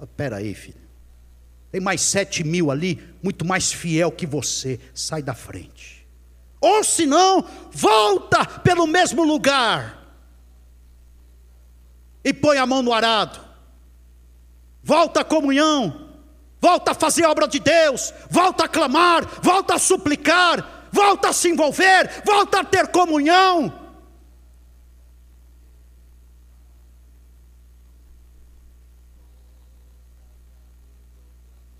[0.00, 0.88] Espera aí, filho.
[1.70, 4.80] Tem mais sete mil ali, muito mais fiel que você.
[4.94, 6.06] Sai da frente.
[6.60, 9.96] Ou se não, volta pelo mesmo lugar.
[12.24, 13.38] E põe a mão no arado.
[14.82, 16.08] Volta à comunhão.
[16.60, 18.12] Volta a fazer a obra de Deus.
[18.30, 19.24] Volta a clamar.
[19.42, 20.88] Volta a suplicar.
[20.90, 22.22] Volta a se envolver.
[22.24, 23.72] Volta a ter comunhão.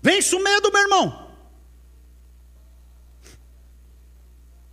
[0.01, 1.29] Vence o medo, meu irmão.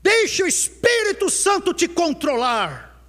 [0.03, 3.03] Deixa o Espírito Santo te controlar.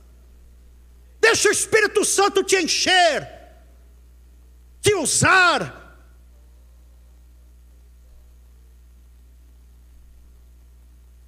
[1.19, 3.27] Deixa o Espírito Santo te encher,
[4.81, 5.85] te usar.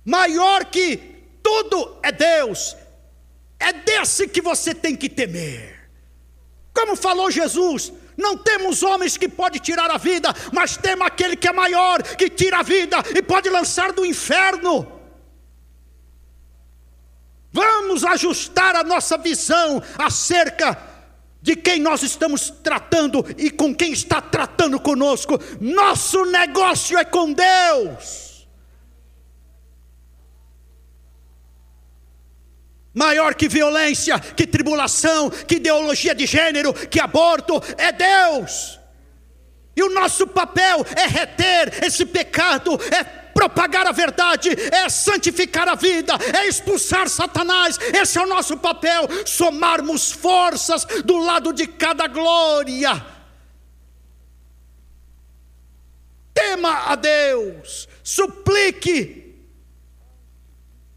[0.03, 0.98] Maior que
[1.44, 2.76] tudo é Deus.
[3.60, 5.90] É desse que você tem que temer.
[6.74, 11.48] Como falou Jesus, não temos homens que pode tirar a vida, mas temos aquele que
[11.48, 14.86] é maior, que tira a vida e pode lançar do inferno.
[17.50, 20.78] Vamos ajustar a nossa visão acerca
[21.41, 25.40] de quem nós estamos tratando e com quem está tratando conosco.
[25.62, 28.28] Nosso negócio é com Deus.
[32.94, 38.80] Maior que violência, que tribulação, que ideologia de gênero, que aborto, é Deus.
[39.76, 43.03] E o nosso papel é reter esse pecado, é
[43.40, 47.78] propagar a verdade, é santificar a vida, é expulsar Satanás.
[47.94, 49.07] Esse é o nosso papel.
[49.26, 53.06] Somarmos forças do lado de cada glória.
[56.34, 59.36] Tema a Deus, suplique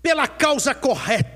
[0.02, 1.31] pela causa correta.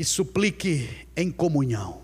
[0.00, 2.00] E suplique em comunhão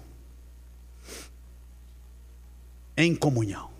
[2.97, 3.71] em comunhão.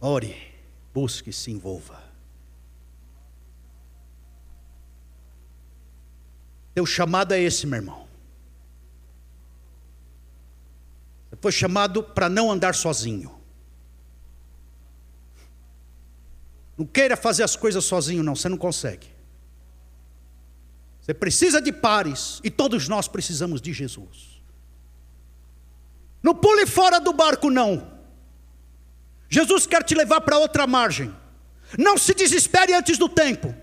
[0.00, 0.36] Ore,
[0.92, 2.02] busque, se envolva.
[6.74, 8.08] Teu chamado é esse, meu irmão.
[11.30, 13.38] Você foi chamado para não andar sozinho.
[16.76, 19.13] Não queira fazer as coisas sozinho, não, você não consegue.
[21.04, 24.42] Você precisa de pares e todos nós precisamos de Jesus.
[26.22, 27.92] Não pule fora do barco, não.
[29.28, 31.14] Jesus quer te levar para outra margem.
[31.78, 33.54] Não se desespere antes do tempo.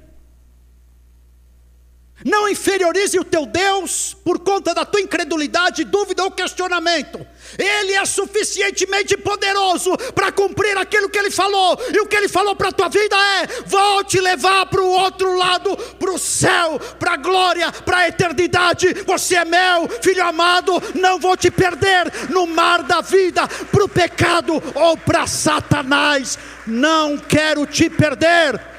[2.26, 7.26] Não inferiorize o teu Deus por conta da tua incredulidade, dúvida ou questionamento.
[7.58, 11.78] Ele é suficientemente poderoso para cumprir aquilo que ele falou.
[11.94, 14.90] E o que ele falou para a tua vida é: vou te levar para o
[14.90, 18.94] outro lado, para o céu, para a glória, para a eternidade.
[19.06, 23.90] Você é meu, filho amado, não vou te perder no mar da vida, para o
[23.90, 26.38] pecado ou para Satanás.
[26.68, 28.71] Não quero te perder.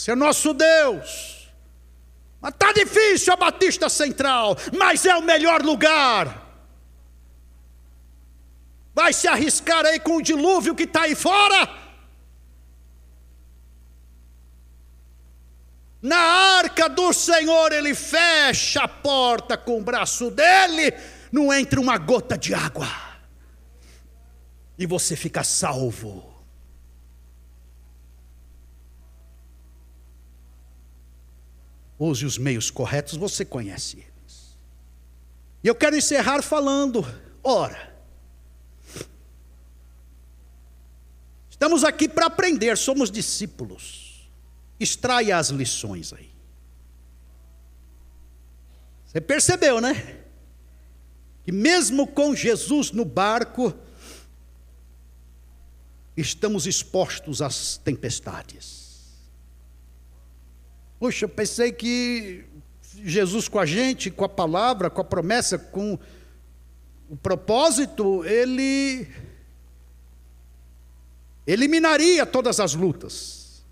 [0.00, 1.46] Esse é nosso Deus.
[2.40, 6.48] Mas está difícil a Batista Central, mas é o melhor lugar.
[8.94, 11.68] Vai se arriscar aí com o dilúvio que está aí fora?
[16.00, 20.94] Na arca do Senhor, ele fecha a porta com o braço dele,
[21.30, 22.88] não entra uma gota de água,
[24.78, 26.29] e você fica salvo.
[32.00, 34.56] Use os meios corretos, você conhece eles.
[35.62, 37.04] E eu quero encerrar falando:
[37.44, 37.94] ora,
[41.50, 44.30] estamos aqui para aprender, somos discípulos.
[44.80, 46.30] Extraia as lições aí.
[49.04, 50.24] Você percebeu, né?
[51.44, 53.74] Que mesmo com Jesus no barco,
[56.16, 58.89] estamos expostos às tempestades.
[61.00, 62.44] Puxa, pensei que
[63.02, 65.98] Jesus com a gente, com a palavra, com a promessa, com
[67.08, 69.08] o propósito, ele
[71.46, 73.64] eliminaria todas as lutas.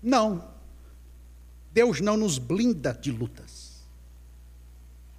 [0.00, 0.48] Não.
[1.72, 3.82] Deus não nos blinda de lutas.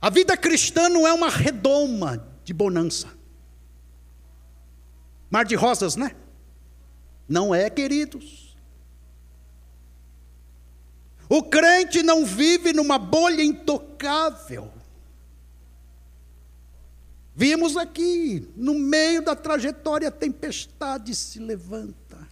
[0.01, 3.09] A vida cristã não é uma redoma de bonança.
[5.29, 6.15] Mar de rosas, né?
[7.27, 8.44] Não é, queridos.
[11.27, 14.71] O crente não vive numa bolha intocável.
[17.35, 22.25] Vimos aqui, no meio da trajetória, a tempestade se levanta.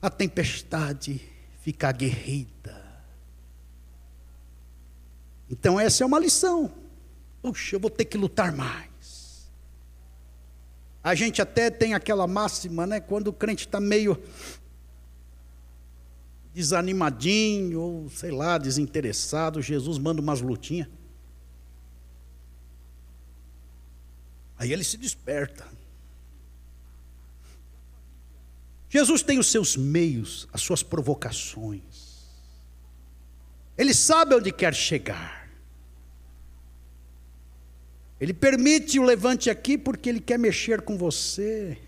[0.00, 1.20] A tempestade
[1.60, 2.84] fica aguerrida.
[5.50, 6.70] Então, essa é uma lição.
[7.42, 8.93] Puxa, eu vou ter que lutar mais.
[11.04, 12.98] A gente até tem aquela máxima, né?
[12.98, 14.18] Quando o crente está meio
[16.54, 20.88] desanimadinho, ou sei lá, desinteressado, Jesus manda umas lutinhas.
[24.56, 25.66] Aí ele se desperta.
[28.88, 31.82] Jesus tem os seus meios, as suas provocações.
[33.76, 35.43] Ele sabe onde quer chegar.
[38.20, 41.78] Ele permite o levante aqui porque ele quer mexer com você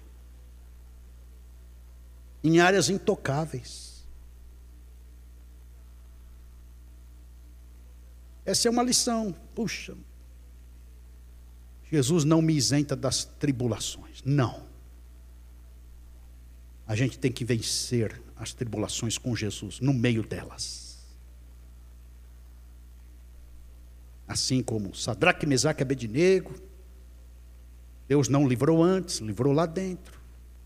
[2.43, 4.05] em áreas intocáveis.
[8.45, 9.35] Essa é uma lição.
[9.55, 9.97] Puxa,
[11.91, 14.23] Jesus não me isenta das tribulações.
[14.25, 14.65] Não.
[16.87, 20.86] A gente tem que vencer as tribulações com Jesus, no meio delas.
[24.27, 26.55] Assim como Sadraque, Mesaque e Abednego,
[28.09, 30.21] Deus não livrou antes, livrou lá dentro.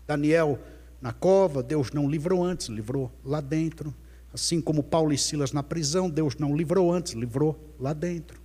[0.07, 0.59] Daniel
[1.01, 3.93] na cova, Deus não livrou antes, livrou lá dentro.
[4.33, 8.39] Assim como Paulo e Silas na prisão, Deus não livrou antes, livrou lá dentro.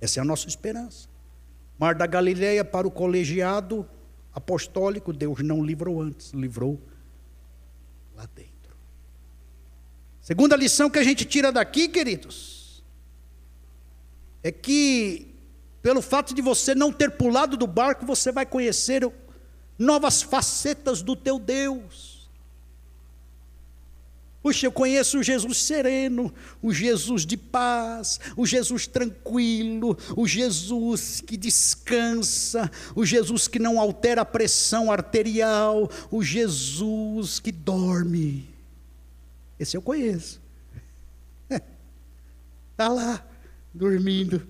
[0.00, 1.08] Essa é a nossa esperança.
[1.78, 3.86] Mar da Galileia para o colegiado
[4.32, 6.80] apostólico, Deus não livrou antes, livrou
[8.16, 8.52] lá dentro.
[10.20, 12.61] Segunda lição que a gente tira daqui, queridos,
[14.42, 15.32] é que
[15.82, 19.10] pelo fato de você não ter pulado do barco, você vai conhecer
[19.78, 22.12] novas facetas do teu Deus.
[24.42, 31.20] Puxa, eu conheço o Jesus sereno, o Jesus de paz, o Jesus tranquilo, o Jesus
[31.20, 38.48] que descansa, o Jesus que não altera a pressão arterial, o Jesus que dorme.
[39.60, 40.40] Esse eu conheço.
[41.48, 43.24] Está lá,
[43.72, 44.46] dormindo.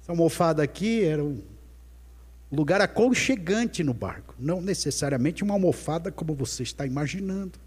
[0.00, 1.42] Essa almofada aqui era um
[2.50, 7.58] lugar aconchegante no barco, não necessariamente uma almofada como você está imaginando.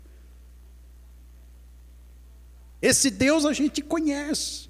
[2.82, 4.70] Esse Deus a gente conhece.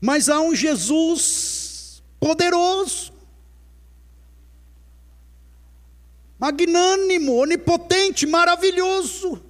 [0.00, 3.12] Mas há um Jesus poderoso,
[6.38, 9.42] magnânimo, onipotente, maravilhoso,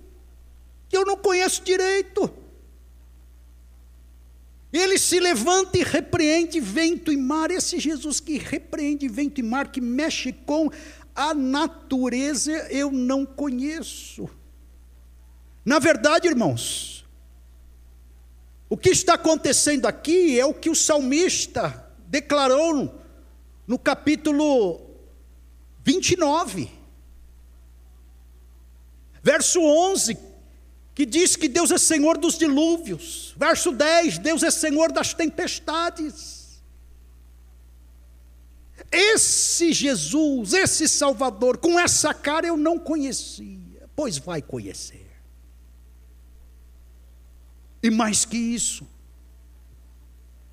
[0.91, 2.29] que eu não conheço direito.
[4.73, 7.51] Ele se levanta e repreende vento e mar.
[7.51, 10.69] Esse Jesus que repreende vento e mar, que mexe com
[11.15, 14.29] a natureza, eu não conheço.
[15.65, 17.05] Na verdade, irmãos,
[18.69, 23.01] o que está acontecendo aqui é o que o salmista declarou
[23.67, 24.81] no, capítulo
[25.85, 26.71] 29,
[29.23, 30.30] verso 11,
[30.95, 33.35] que diz que Deus é Senhor dos dilúvios.
[33.37, 36.61] Verso 10, Deus é Senhor das tempestades.
[38.91, 45.07] Esse Jesus, esse Salvador, com essa cara eu não conhecia, pois vai conhecer.
[47.83, 48.87] E mais que isso,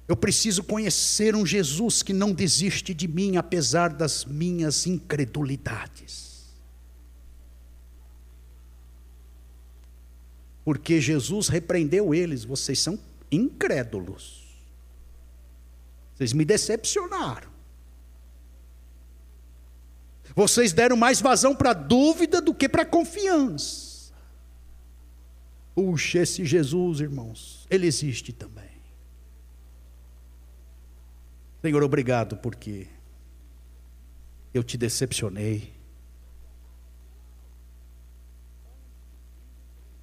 [0.07, 6.26] eu preciso conhecer um Jesus que não desiste de mim, apesar das minhas incredulidades.
[10.67, 12.99] Porque Jesus repreendeu eles, vocês são
[13.31, 14.43] incrédulos.
[16.13, 17.49] Vocês me decepcionaram.
[20.35, 24.11] Vocês deram mais vazão para dúvida do que para confiança.
[25.73, 28.81] Puxa, esse Jesus, irmãos, ele existe também.
[31.61, 32.87] Senhor, obrigado porque
[34.53, 35.76] eu te decepcionei.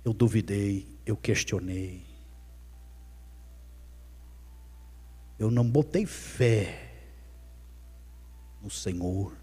[0.05, 2.05] Eu duvidei, eu questionei.
[5.39, 6.93] Eu não botei fé
[8.61, 9.37] no Senhor.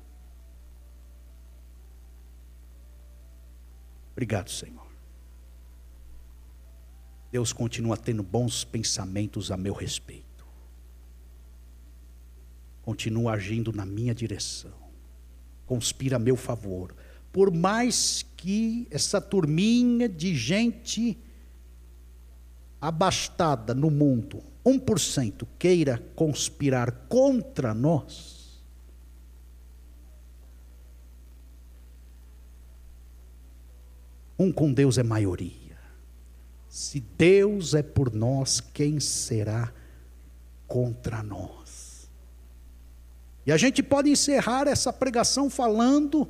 [4.11, 4.85] Obrigado, Senhor.
[7.31, 10.45] Deus continua tendo bons pensamentos a meu respeito.
[12.81, 14.77] Continua agindo na minha direção.
[15.65, 16.93] Conspira a meu favor.
[17.32, 21.18] Por mais que essa turminha de gente
[22.80, 28.62] abastada no mundo, 1% queira conspirar contra nós,
[34.38, 35.78] um com Deus é maioria.
[36.68, 39.72] Se Deus é por nós, quem será
[40.68, 42.10] contra nós?
[43.45, 46.28] E a gente pode encerrar essa pregação falando: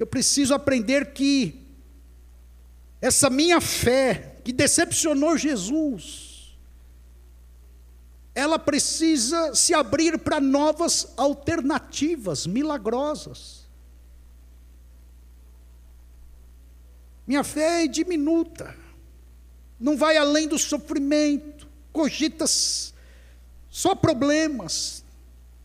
[0.00, 1.60] eu preciso aprender que
[3.02, 6.56] essa minha fé, que decepcionou Jesus,
[8.34, 13.68] ela precisa se abrir para novas alternativas milagrosas.
[17.26, 18.74] Minha fé é diminuta,
[19.78, 22.46] não vai além do sofrimento, cogita
[23.68, 25.04] só problemas,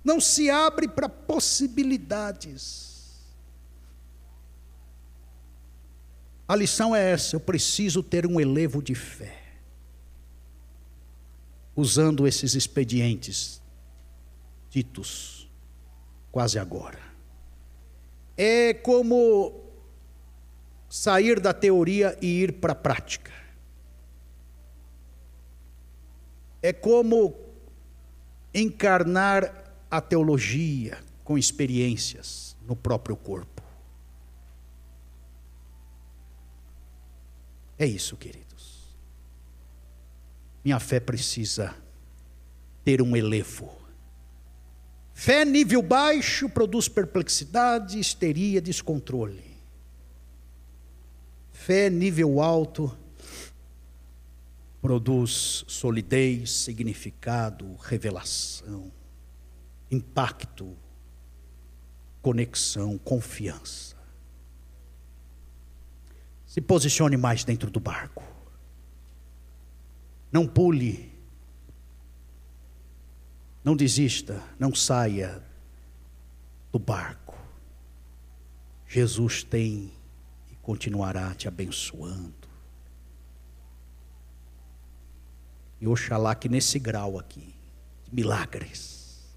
[0.03, 2.94] não se abre para possibilidades.
[6.47, 9.41] A lição é essa: eu preciso ter um elevo de fé,
[11.75, 13.61] usando esses expedientes
[14.69, 15.49] ditos
[16.31, 16.99] quase agora.
[18.37, 19.63] É como
[20.89, 23.31] sair da teoria e ir para a prática.
[26.61, 27.33] É como
[28.53, 33.54] encarnar a teologia com experiências no próprio corpo.
[37.77, 38.95] É isso, queridos.
[40.63, 41.75] Minha fé precisa
[42.83, 43.71] ter um elevo.
[45.13, 49.55] Fé nível baixo produz perplexidade, histeria, descontrole.
[51.51, 52.95] Fé nível alto
[54.81, 58.91] produz solidez, significado, revelação,
[59.89, 60.77] impacto,
[62.21, 63.94] conexão, confiança.
[66.55, 68.23] Se posicione mais dentro do barco.
[70.31, 71.11] Não pule.
[73.61, 75.43] Não desista, não saia
[76.71, 77.37] do barco.
[78.87, 79.91] Jesus tem
[80.49, 82.47] e continuará te abençoando.
[85.81, 87.53] E oxalá que nesse grau aqui,
[88.05, 89.27] de milagres,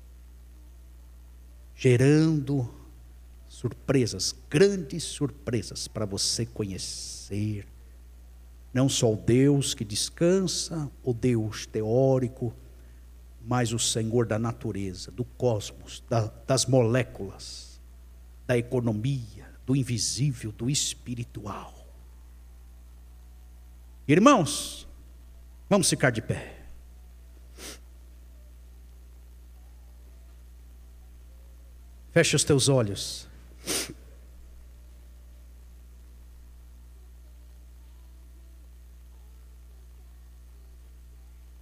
[1.74, 2.77] gerando
[3.58, 7.66] surpresas, grandes surpresas para você conhecer,
[8.72, 12.54] não só o Deus que descansa, o Deus teórico,
[13.44, 17.80] mas o Senhor da natureza, do cosmos, da, das moléculas,
[18.46, 21.84] da economia, do invisível, do espiritual.
[24.06, 24.86] Irmãos,
[25.68, 26.62] vamos ficar de pé.
[32.12, 33.27] Feche os teus olhos.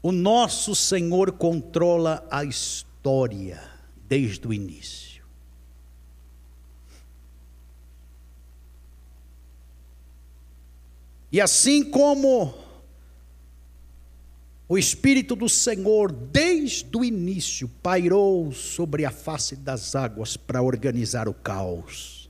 [0.03, 3.61] O nosso Senhor controla a história
[4.07, 5.25] desde o início.
[11.33, 12.55] E assim como
[14.69, 21.29] o Espírito do Senhor, desde o início, pairou sobre a face das águas para organizar
[21.29, 22.29] o caos.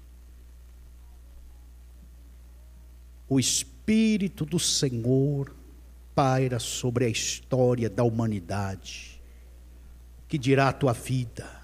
[3.26, 5.56] O Espírito do Senhor
[6.14, 9.20] paira sobre a história da humanidade.
[10.24, 11.62] O que dirá a tua vida?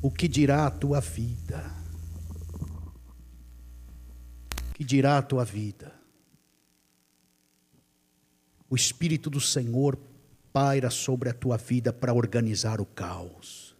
[0.00, 1.68] O que dirá a tua vida?
[4.70, 5.99] O que dirá a tua vida?
[8.70, 9.98] O Espírito do Senhor
[10.52, 13.76] paira sobre a tua vida para organizar o caos.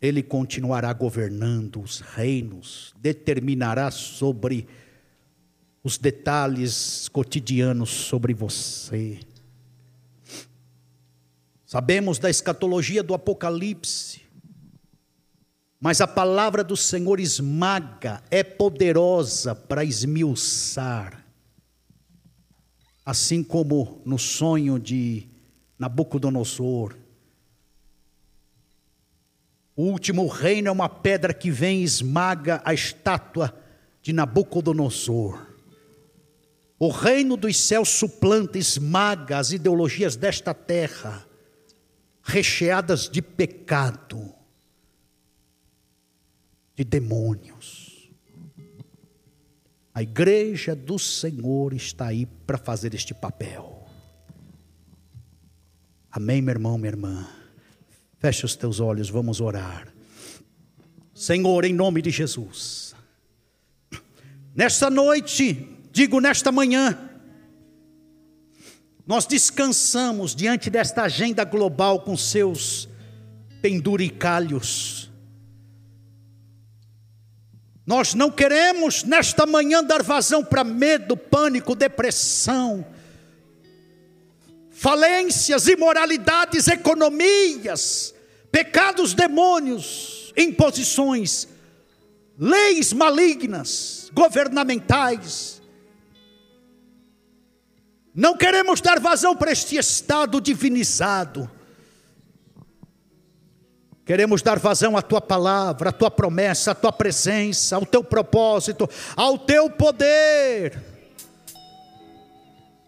[0.00, 4.68] Ele continuará governando os reinos, determinará sobre
[5.82, 9.20] os detalhes cotidianos sobre você.
[11.64, 14.20] Sabemos da escatologia do Apocalipse,
[15.80, 21.21] mas a palavra do Senhor esmaga, é poderosa para esmiuçar.
[23.04, 25.26] Assim como no sonho de
[25.78, 26.96] Nabucodonosor,
[29.74, 33.58] o último reino é uma pedra que vem e esmaga a estátua
[34.02, 35.46] de Nabucodonosor.
[36.78, 41.26] O reino dos céus suplanta, esmaga as ideologias desta terra,
[42.22, 44.32] recheadas de pecado,
[46.74, 47.91] de demônios.
[49.94, 53.86] A igreja do Senhor está aí para fazer este papel.
[56.10, 57.28] Amém, meu irmão, minha irmã.
[58.18, 59.92] Feche os teus olhos, vamos orar.
[61.14, 62.94] Senhor, em nome de Jesus,
[64.54, 66.98] nesta noite, digo nesta manhã,
[69.06, 72.88] nós descansamos diante desta agenda global com seus
[73.60, 75.11] penduricalhos.
[77.84, 82.86] Nós não queremos nesta manhã dar vazão para medo, pânico, depressão,
[84.70, 88.14] falências, imoralidades, economias,
[88.52, 91.48] pecados, demônios, imposições,
[92.38, 95.60] leis malignas, governamentais.
[98.14, 101.50] Não queremos dar vazão para este estado divinizado.
[104.12, 108.86] Queremos dar vazão à tua palavra, à tua promessa, à tua presença, ao teu propósito,
[109.16, 110.78] ao teu poder.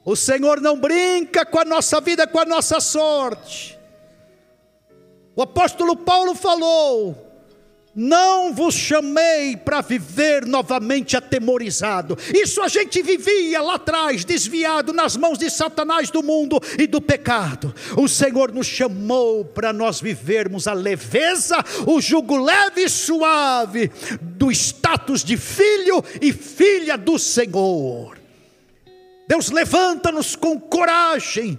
[0.05, 3.79] O Senhor não brinca com a nossa vida, com a nossa sorte.
[5.35, 7.24] O apóstolo Paulo falou
[7.95, 12.19] Não vos chamei para viver novamente atemorizado.
[12.35, 17.01] Isso a gente vivia lá atrás, desviado nas mãos de Satanás do mundo e do
[17.01, 17.73] pecado.
[17.97, 21.57] O Senhor nos chamou para nós vivermos a leveza,
[21.87, 28.19] o jugo leve e suave do status de filho e filha do Senhor.
[29.29, 31.59] Deus levanta-nos com coragem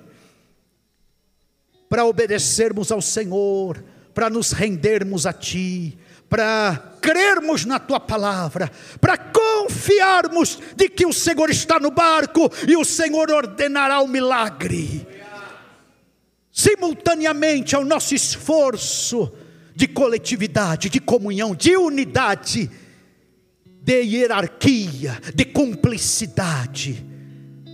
[1.87, 3.81] para obedecermos ao Senhor,
[4.13, 5.97] para nos rendermos a Ti
[6.29, 12.75] para crermos na tua palavra, para confiarmos de que o Senhor está no barco e
[12.75, 15.07] o Senhor ordenará o milagre.
[16.51, 19.31] Simultaneamente ao nosso esforço
[19.75, 22.71] de coletividade, de comunhão, de unidade,
[23.65, 27.05] de hierarquia, de cumplicidade,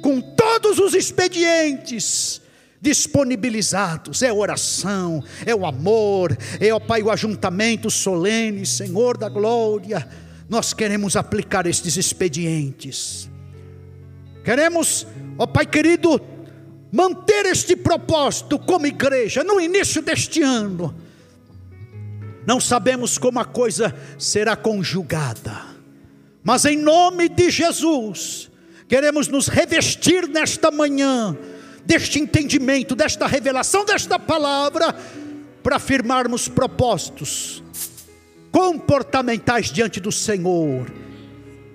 [0.02, 2.41] com todos os expedientes
[2.82, 4.24] disponibilizados.
[4.24, 10.08] É oração, é o amor, é, ó Pai, o ajuntamento solene, Senhor da glória.
[10.50, 13.30] Nós queremos aplicar estes expedientes.
[14.44, 15.06] Queremos,
[15.38, 16.20] ó Pai querido,
[16.92, 20.94] manter este propósito como igreja no início deste ano.
[22.46, 25.62] Não sabemos como a coisa será conjugada,
[26.44, 28.50] mas em nome de Jesus,
[28.90, 31.38] queremos nos revestir nesta manhã
[31.86, 34.96] deste entendimento, desta revelação, desta palavra,
[35.64, 37.64] para afirmarmos propósitos
[38.52, 40.92] comportamentais diante do Senhor,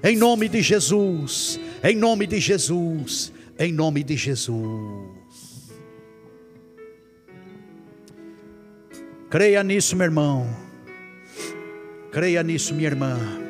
[0.03, 5.17] em nome de Jesus, em nome de Jesus, em nome de Jesus.
[9.31, 10.49] Creia nisso, meu irmão,
[12.13, 13.46] creia nisso, minha irmã.